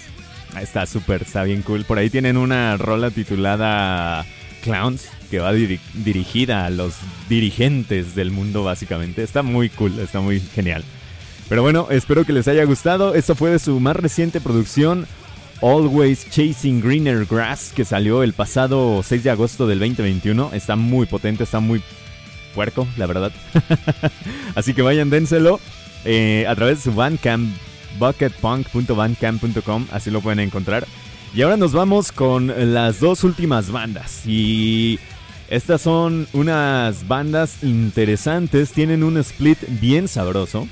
Está 0.59 0.85
súper, 0.85 1.23
está 1.23 1.43
bien 1.43 1.63
cool. 1.63 1.83
Por 1.83 1.97
ahí 1.97 2.09
tienen 2.09 2.37
una 2.37 2.77
rola 2.77 3.11
titulada 3.11 4.25
Clowns 4.63 5.09
que 5.29 5.39
va 5.39 5.53
dirigida 5.53 6.65
a 6.65 6.69
los 6.69 6.93
dirigentes 7.27 8.15
del 8.15 8.31
mundo 8.31 8.63
básicamente. 8.63 9.23
Está 9.23 9.43
muy 9.43 9.69
cool, 9.69 9.99
está 9.99 10.19
muy 10.19 10.39
genial. 10.39 10.83
Pero 11.47 11.61
bueno, 11.61 11.87
espero 11.89 12.25
que 12.25 12.33
les 12.33 12.47
haya 12.47 12.63
gustado. 12.63 13.15
Esta 13.15 13.35
fue 13.35 13.51
de 13.51 13.59
su 13.59 13.79
más 13.79 13.95
reciente 13.95 14.39
producción, 14.41 15.07
Always 15.61 16.29
Chasing 16.29 16.81
Greener 16.81 17.25
Grass, 17.25 17.71
que 17.75 17.85
salió 17.85 18.23
el 18.23 18.33
pasado 18.33 19.01
6 19.03 19.23
de 19.23 19.29
agosto 19.31 19.67
del 19.67 19.79
2021. 19.79 20.51
Está 20.53 20.75
muy 20.75 21.05
potente, 21.05 21.43
está 21.43 21.59
muy 21.59 21.81
puerco, 22.53 22.87
la 22.97 23.07
verdad. 23.07 23.31
Así 24.55 24.73
que 24.73 24.81
vayan, 24.81 25.09
dénselo 25.09 25.59
eh, 26.05 26.45
a 26.47 26.55
través 26.55 26.77
de 26.77 26.91
su 26.91 26.95
Bandcamp, 26.95 27.49
bucketpunk.bandcamp.com, 27.97 29.87
así 29.91 30.11
lo 30.11 30.21
pueden 30.21 30.39
encontrar. 30.39 30.85
Y 31.33 31.41
ahora 31.41 31.57
nos 31.57 31.73
vamos 31.73 32.11
con 32.11 32.73
las 32.73 32.99
dos 32.99 33.23
últimas 33.23 33.71
bandas. 33.71 34.23
Y 34.25 34.99
estas 35.49 35.81
son 35.81 36.27
unas 36.33 37.07
bandas 37.07 37.63
interesantes, 37.63 38.71
tienen 38.71 39.03
un 39.03 39.17
split 39.17 39.59
bien 39.81 40.07
sabroso. 40.07 40.67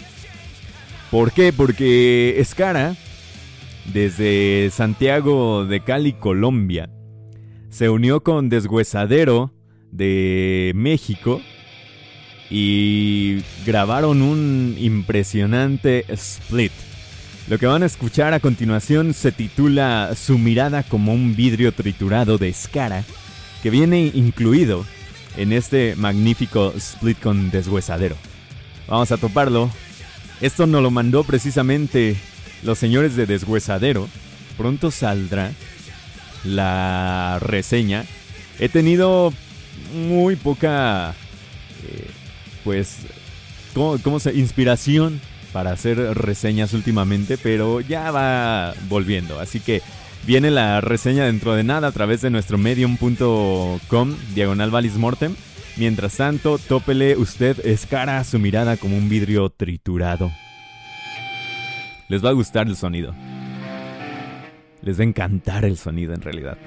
¿Por 1.12 1.32
qué? 1.32 1.54
Porque 1.54 2.40
Skara 2.46 2.96
desde 3.94 4.70
Santiago 4.72 5.66
de 5.66 5.82
Cali, 5.82 6.14
Colombia. 6.14 6.90
Se 7.70 7.90
unió 7.90 8.22
con 8.22 8.50
Deshuesadero 8.50 9.52
de 9.92 10.72
México 10.76 11.42
y 12.50 13.42
grabaron 13.66 14.22
un 14.22 14.76
impresionante 14.78 16.06
split. 16.10 16.72
Lo 17.50 17.58
que 17.58 17.66
van 17.66 17.84
a 17.84 17.86
escuchar 17.86 18.34
a 18.34 18.40
continuación 18.40 19.14
se 19.14 19.32
titula 19.32 20.12
Su 20.16 20.38
mirada 20.38 20.84
como 20.84 21.14
un 21.14 21.36
vidrio 21.36 21.72
triturado 21.72 22.38
de 22.38 22.52
Scara, 22.52 23.04
que 23.68 23.72
viene 23.72 24.10
incluido 24.14 24.86
en 25.36 25.52
este 25.52 25.98
magnífico 25.98 26.72
split 26.78 27.20
con 27.20 27.52
deshuesadero. 27.52 28.16
Vamos 28.88 29.12
a 29.12 29.18
toparlo. 29.18 29.70
Esto 30.40 30.68
nos 30.68 30.82
lo 30.82 30.90
mandó 30.90 31.26
precisamente 31.26 32.16
los 32.64 32.80
señores 32.80 33.18
de 33.18 33.26
deshuesadero. 33.26 34.08
Pronto 34.56 34.90
saldrá 34.90 35.52
la 36.46 37.40
reseña. 37.42 38.06
He 38.58 38.70
tenido 38.70 39.34
muy 39.94 40.38
poca, 40.38 41.14
eh, 41.90 42.08
pues, 42.64 43.00
¿cómo, 43.74 44.22
se? 44.22 44.34
Inspiración 44.34 45.20
para 45.52 45.72
hacer 45.72 45.98
reseñas 46.18 46.72
últimamente, 46.72 47.38
pero 47.38 47.82
ya 47.82 48.12
va 48.12 48.74
volviendo. 48.88 49.42
Así 49.42 49.60
que 49.60 49.82
viene 50.26 50.52
la 50.52 50.82
reseña 50.82 51.26
dentro 51.26 51.54
de 51.54 51.64
nada 51.64 51.90
a 51.90 51.92
través 51.92 52.22
de 52.22 52.30
nuestro 52.30 52.58
medium.com, 52.58 54.16
diagonal 54.34 54.72
valis 54.72 54.96
mortem. 54.96 55.36
Mientras 55.78 56.18
tanto, 56.18 56.58
tópele 56.58 57.18
usted 57.18 57.64
escara 57.66 58.24
su 58.24 58.40
mirada 58.40 58.78
como 58.78 58.98
un 58.98 59.10
vidrio 59.10 59.50
triturado. 59.50 60.32
Les 62.10 62.24
va 62.24 62.30
a 62.30 62.34
gustar 62.34 62.68
el 62.68 62.76
sonido. 62.76 63.14
Les 64.82 64.98
va 64.98 65.04
a 65.04 65.08
encantar 65.08 65.66
el 65.66 65.78
sonido 65.78 66.14
en 66.14 66.22
realidad. 66.22 66.58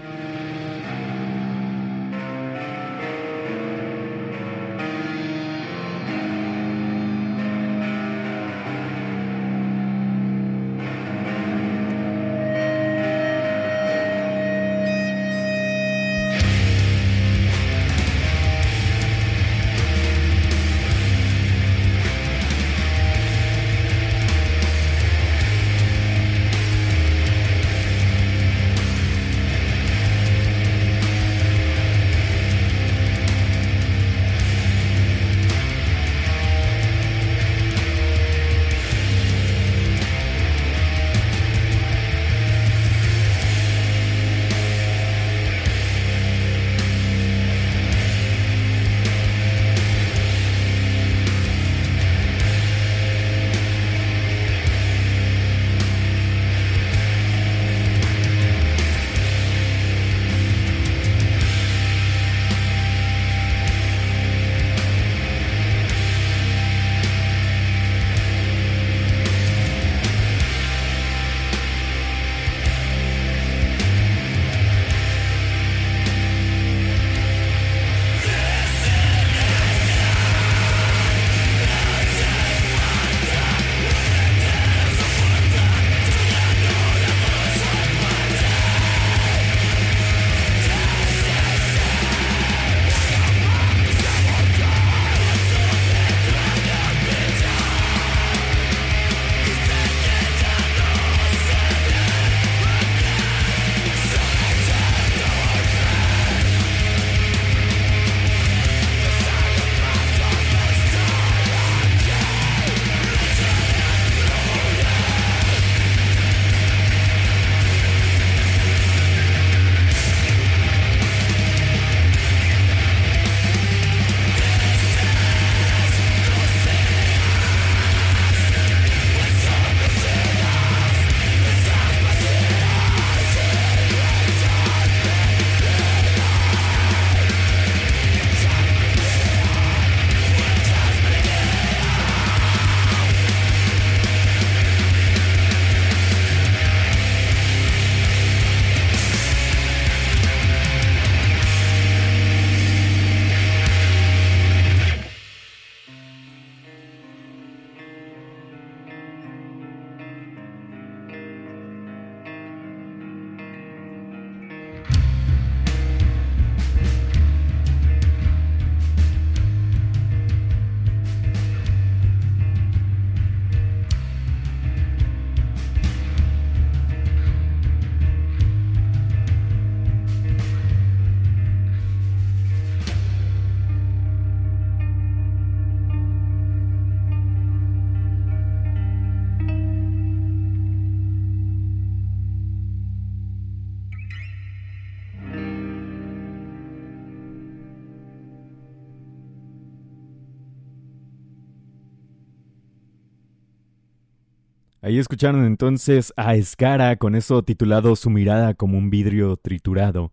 Ahí 204.91 204.99
escucharon 204.99 205.45
entonces 205.45 206.13
a 206.17 206.35
Escara 206.35 206.97
con 206.97 207.15
eso 207.15 207.45
titulado 207.45 207.95
Su 207.95 208.11
mirada 208.11 208.55
como 208.55 208.77
un 208.77 208.91
vidrio 208.91 209.37
triturado. 209.37 210.11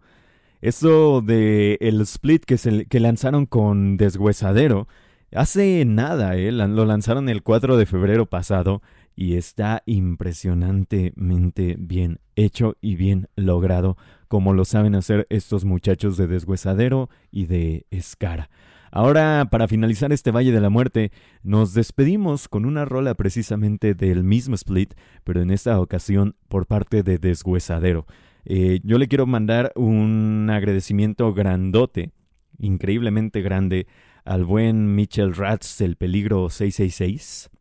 Eso 0.62 1.22
de 1.22 1.80
el 1.82 2.00
split 2.02 2.46
que, 2.46 2.60
se, 2.60 2.86
que 2.86 3.00
lanzaron 3.00 3.48
con 3.48 3.98
Deshuesadero, 3.98 4.88
hace 5.34 5.84
nada, 5.84 6.36
¿eh? 6.36 6.52
lo 6.52 6.86
lanzaron 6.86 7.28
el 7.28 7.42
4 7.42 7.76
de 7.76 7.88
febrero 7.88 8.28
pasado 8.28 8.84
y 9.16 9.36
está 9.36 9.82
impresionantemente 9.88 11.76
bien 11.80 12.20
hecho 12.36 12.76
y 12.80 12.98
bien 12.98 13.30
logrado, 13.36 13.98
como 14.28 14.54
lo 14.54 14.64
saben 14.64 14.94
hacer 14.94 15.26
estos 15.32 15.66
muchachos 15.66 16.18
de 16.18 16.28
Deshuesadero 16.28 17.10
y 17.32 17.48
de 17.48 17.88
Escara. 17.90 18.52
Ahora, 18.98 19.46
para 19.52 19.68
finalizar 19.68 20.12
este 20.12 20.32
Valle 20.32 20.52
de 20.52 20.60
la 20.60 20.72
Muerte, 20.72 21.12
nos 21.44 21.76
despedimos 21.76 22.48
con 22.48 22.66
una 22.66 22.84
rola 22.84 23.14
precisamente 23.14 23.94
del 23.94 24.24
mismo 24.24 24.56
split, 24.56 24.96
pero 25.24 25.40
en 25.40 25.52
esta 25.52 25.80
ocasión 25.80 26.36
por 26.48 26.66
parte 26.66 27.04
de 27.04 27.20
Deshuesadero. 27.20 28.08
Eh, 28.46 28.80
yo 28.84 28.98
le 28.98 29.08
quiero 29.08 29.28
mandar 29.28 29.72
un 29.76 30.50
agradecimiento 30.52 31.32
grandote, 31.32 32.10
increíblemente 32.58 33.44
grande, 33.44 33.86
al 34.26 34.46
buen 34.46 34.96
Mitchell 34.96 35.36
Ratz 35.36 35.78
del 35.78 35.96
Peligro 35.96 36.50
666, 36.50 37.52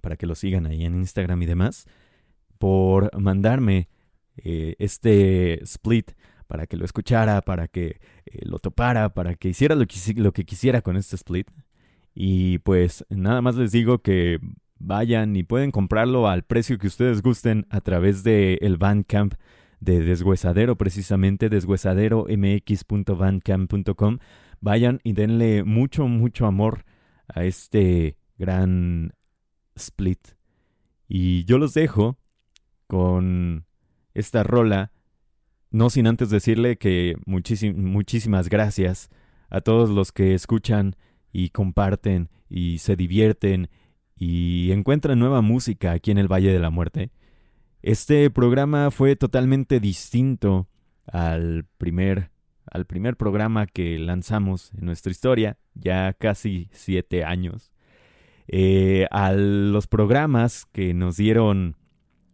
para 0.00 0.16
que 0.16 0.26
lo 0.26 0.34
sigan 0.34 0.66
ahí 0.66 0.84
en 0.84 0.96
Instagram 0.96 1.40
y 1.40 1.46
demás, 1.46 1.86
por 2.58 3.16
mandarme 3.16 3.88
eh, 4.38 4.74
este 4.80 5.62
split 5.62 6.10
para 6.48 6.66
que 6.66 6.76
lo 6.76 6.84
escuchara, 6.84 7.40
para 7.42 7.68
que 7.68 8.00
eh, 8.26 8.40
lo 8.42 8.58
topara, 8.58 9.14
para 9.14 9.36
que 9.36 9.50
hiciera 9.50 9.76
lo 9.76 9.86
que, 9.86 10.44
quisiera 10.44 10.82
con 10.82 10.96
este 10.96 11.14
split. 11.14 11.48
Y 12.14 12.58
pues 12.58 13.06
nada 13.10 13.40
más 13.42 13.54
les 13.54 13.70
digo 13.70 13.98
que 13.98 14.40
vayan 14.78 15.36
y 15.36 15.44
pueden 15.44 15.70
comprarlo 15.70 16.26
al 16.26 16.42
precio 16.42 16.78
que 16.78 16.88
ustedes 16.88 17.22
gusten 17.22 17.68
a 17.70 17.80
través 17.80 18.24
de 18.24 18.58
el 18.62 18.78
Bandcamp 18.78 19.34
de 19.78 20.00
Deshuesadero, 20.00 20.76
precisamente 20.76 21.48
deshuesaderomx.bandcamp.com. 21.48 24.18
Vayan 24.60 24.98
y 25.04 25.12
denle 25.12 25.62
mucho, 25.62 26.08
mucho 26.08 26.46
amor 26.46 26.84
a 27.28 27.44
este 27.44 28.16
gran 28.38 29.12
split. 29.76 30.30
Y 31.06 31.44
yo 31.44 31.58
los 31.58 31.74
dejo 31.74 32.18
con 32.88 33.66
esta 34.14 34.42
rola 34.42 34.90
no 35.70 35.90
sin 35.90 36.06
antes 36.06 36.30
decirle 36.30 36.76
que 36.78 37.16
muchísimas 37.26 38.48
gracias 38.48 39.10
a 39.50 39.60
todos 39.60 39.90
los 39.90 40.12
que 40.12 40.34
escuchan 40.34 40.96
y 41.32 41.50
comparten 41.50 42.30
y 42.48 42.78
se 42.78 42.96
divierten 42.96 43.68
y 44.16 44.72
encuentran 44.72 45.18
nueva 45.18 45.42
música 45.42 45.92
aquí 45.92 46.10
en 46.10 46.18
el 46.18 46.30
Valle 46.30 46.52
de 46.52 46.58
la 46.58 46.70
Muerte. 46.70 47.10
Este 47.82 48.28
programa 48.30 48.90
fue 48.90 49.14
totalmente 49.14 49.78
distinto 49.78 50.68
al 51.06 51.66
primer, 51.78 52.30
al 52.70 52.86
primer 52.86 53.16
programa 53.16 53.66
que 53.66 53.98
lanzamos 53.98 54.72
en 54.74 54.86
nuestra 54.86 55.12
historia, 55.12 55.58
ya 55.74 56.12
casi 56.14 56.68
siete 56.72 57.24
años. 57.24 57.72
Eh, 58.48 59.06
a 59.10 59.32
los 59.32 59.86
programas 59.86 60.66
que 60.72 60.94
nos 60.94 61.16
dieron 61.18 61.76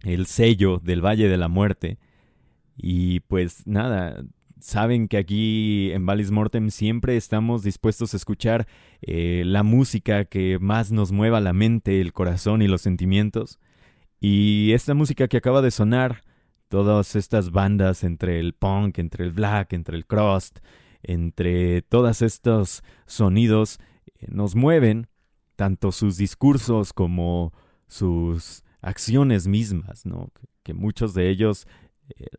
el 0.04 0.26
sello 0.26 0.78
del 0.78 1.04
Valle 1.04 1.28
de 1.28 1.36
la 1.36 1.48
Muerte, 1.48 1.98
y 2.76 3.20
pues 3.20 3.66
nada, 3.66 4.24
saben 4.60 5.08
que 5.08 5.18
aquí 5.18 5.92
en 5.92 6.06
Valis 6.06 6.30
Mortem 6.30 6.70
siempre 6.70 7.16
estamos 7.16 7.62
dispuestos 7.62 8.14
a 8.14 8.16
escuchar 8.16 8.66
eh, 9.02 9.42
la 9.44 9.62
música 9.62 10.24
que 10.24 10.58
más 10.58 10.90
nos 10.90 11.12
mueva 11.12 11.40
la 11.40 11.52
mente, 11.52 12.00
el 12.00 12.12
corazón 12.12 12.62
y 12.62 12.68
los 12.68 12.80
sentimientos. 12.80 13.60
Y 14.20 14.72
esta 14.72 14.94
música 14.94 15.28
que 15.28 15.36
acaba 15.36 15.60
de 15.60 15.70
sonar, 15.70 16.22
todas 16.68 17.14
estas 17.14 17.50
bandas 17.50 18.04
entre 18.04 18.40
el 18.40 18.54
punk, 18.54 18.98
entre 18.98 19.24
el 19.24 19.32
black, 19.32 19.74
entre 19.74 19.98
el 19.98 20.06
crust, 20.06 20.60
entre 21.02 21.82
todos 21.82 22.22
estos 22.22 22.82
sonidos, 23.06 23.78
eh, 24.06 24.26
nos 24.28 24.56
mueven 24.56 25.08
tanto 25.56 25.92
sus 25.92 26.16
discursos 26.16 26.94
como 26.94 27.52
sus 27.86 28.64
acciones 28.80 29.46
mismas, 29.46 30.06
¿no? 30.06 30.30
que 30.62 30.72
muchos 30.72 31.12
de 31.14 31.28
ellos 31.28 31.68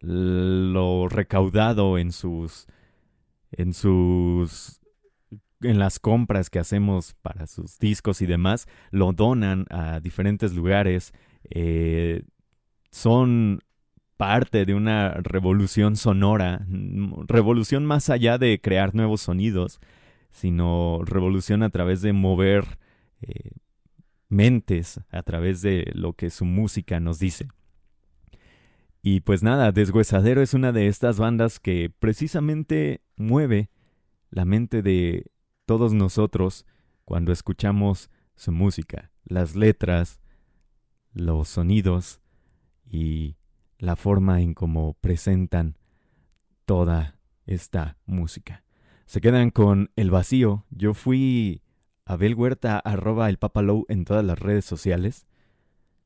lo 0.01 1.07
recaudado 1.09 1.97
en 1.97 2.11
sus 2.11 2.68
en 3.51 3.74
sus 3.74 4.80
en 5.61 5.80
las 5.80 5.99
compras 5.99 6.49
que 6.49 6.59
hacemos 6.59 7.16
para 7.22 7.47
sus 7.47 7.80
discos 7.80 8.22
y 8.22 8.26
demás 8.26 8.68
lo 8.91 9.13
donan 9.13 9.66
a 9.70 9.99
diferentes 9.99 10.53
lugares 10.53 11.13
eh, 11.49 12.24
son 12.91 13.61
parte 14.18 14.66
de 14.66 14.74
una 14.74 15.09
revolución 15.16 15.95
sonora 15.95 16.66
revolución 17.28 17.86
más 17.86 18.09
allá 18.09 18.38
de 18.38 18.61
crear 18.61 18.93
nuevos 18.93 19.22
sonidos 19.22 19.80
sino 20.30 21.01
revolución 21.03 21.63
a 21.63 21.70
través 21.70 22.01
de 22.01 22.13
mover 22.13 22.78
eh, 23.22 23.51
mentes 24.30 24.99
a 25.09 25.24
través 25.24 25.61
de 25.61 25.91
lo 25.93 26.13
que 26.13 26.30
su 26.30 26.45
música 26.45 26.99
nos 26.99 27.20
dice 27.20 27.47
y 29.08 29.20
pues 29.20 29.43
nada, 29.43 29.72
Deshuesadero 29.72 30.41
es 30.41 30.56
una 30.56 30.72
de 30.72 30.88
estas 30.88 31.20
bandas 31.20 31.60
que 31.60 31.91
precisamente 31.99 33.03
mueve 33.18 33.70
la 34.32 34.45
mente 34.45 34.82
de 34.82 35.28
todos 35.68 35.93
nosotros 35.93 36.66
cuando 37.03 37.32
escuchamos 37.32 38.10
su 38.34 38.51
música, 38.51 39.12
las 39.24 39.56
letras, 39.56 40.22
los 41.14 41.49
sonidos 41.49 42.20
y 42.84 43.36
la 43.78 43.95
forma 43.95 44.41
en 44.41 44.56
cómo 44.56 44.95
presentan 45.01 45.78
toda 46.66 47.20
esta 47.45 47.99
música. 48.08 48.64
Se 49.06 49.22
quedan 49.22 49.51
con 49.51 49.91
El 49.95 50.10
Vacío. 50.10 50.66
Yo 50.72 50.95
fui 50.95 51.62
a 52.06 52.16
Huerta 52.16 52.80
arroba 52.80 53.30
el 53.30 53.38
Papalow 53.38 53.86
en 53.88 54.03
todas 54.03 54.26
las 54.26 54.39
redes 54.39 54.66
sociales. 54.66 55.28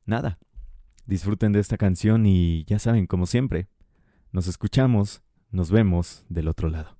Nada, 0.04 0.38
Disfruten 1.06 1.52
de 1.52 1.60
esta 1.60 1.76
canción 1.76 2.26
y 2.26 2.64
ya 2.64 2.78
saben, 2.78 3.06
como 3.06 3.26
siempre, 3.26 3.68
nos 4.32 4.46
escuchamos, 4.46 5.22
nos 5.50 5.70
vemos 5.70 6.24
del 6.28 6.48
otro 6.48 6.68
lado. 6.68 6.99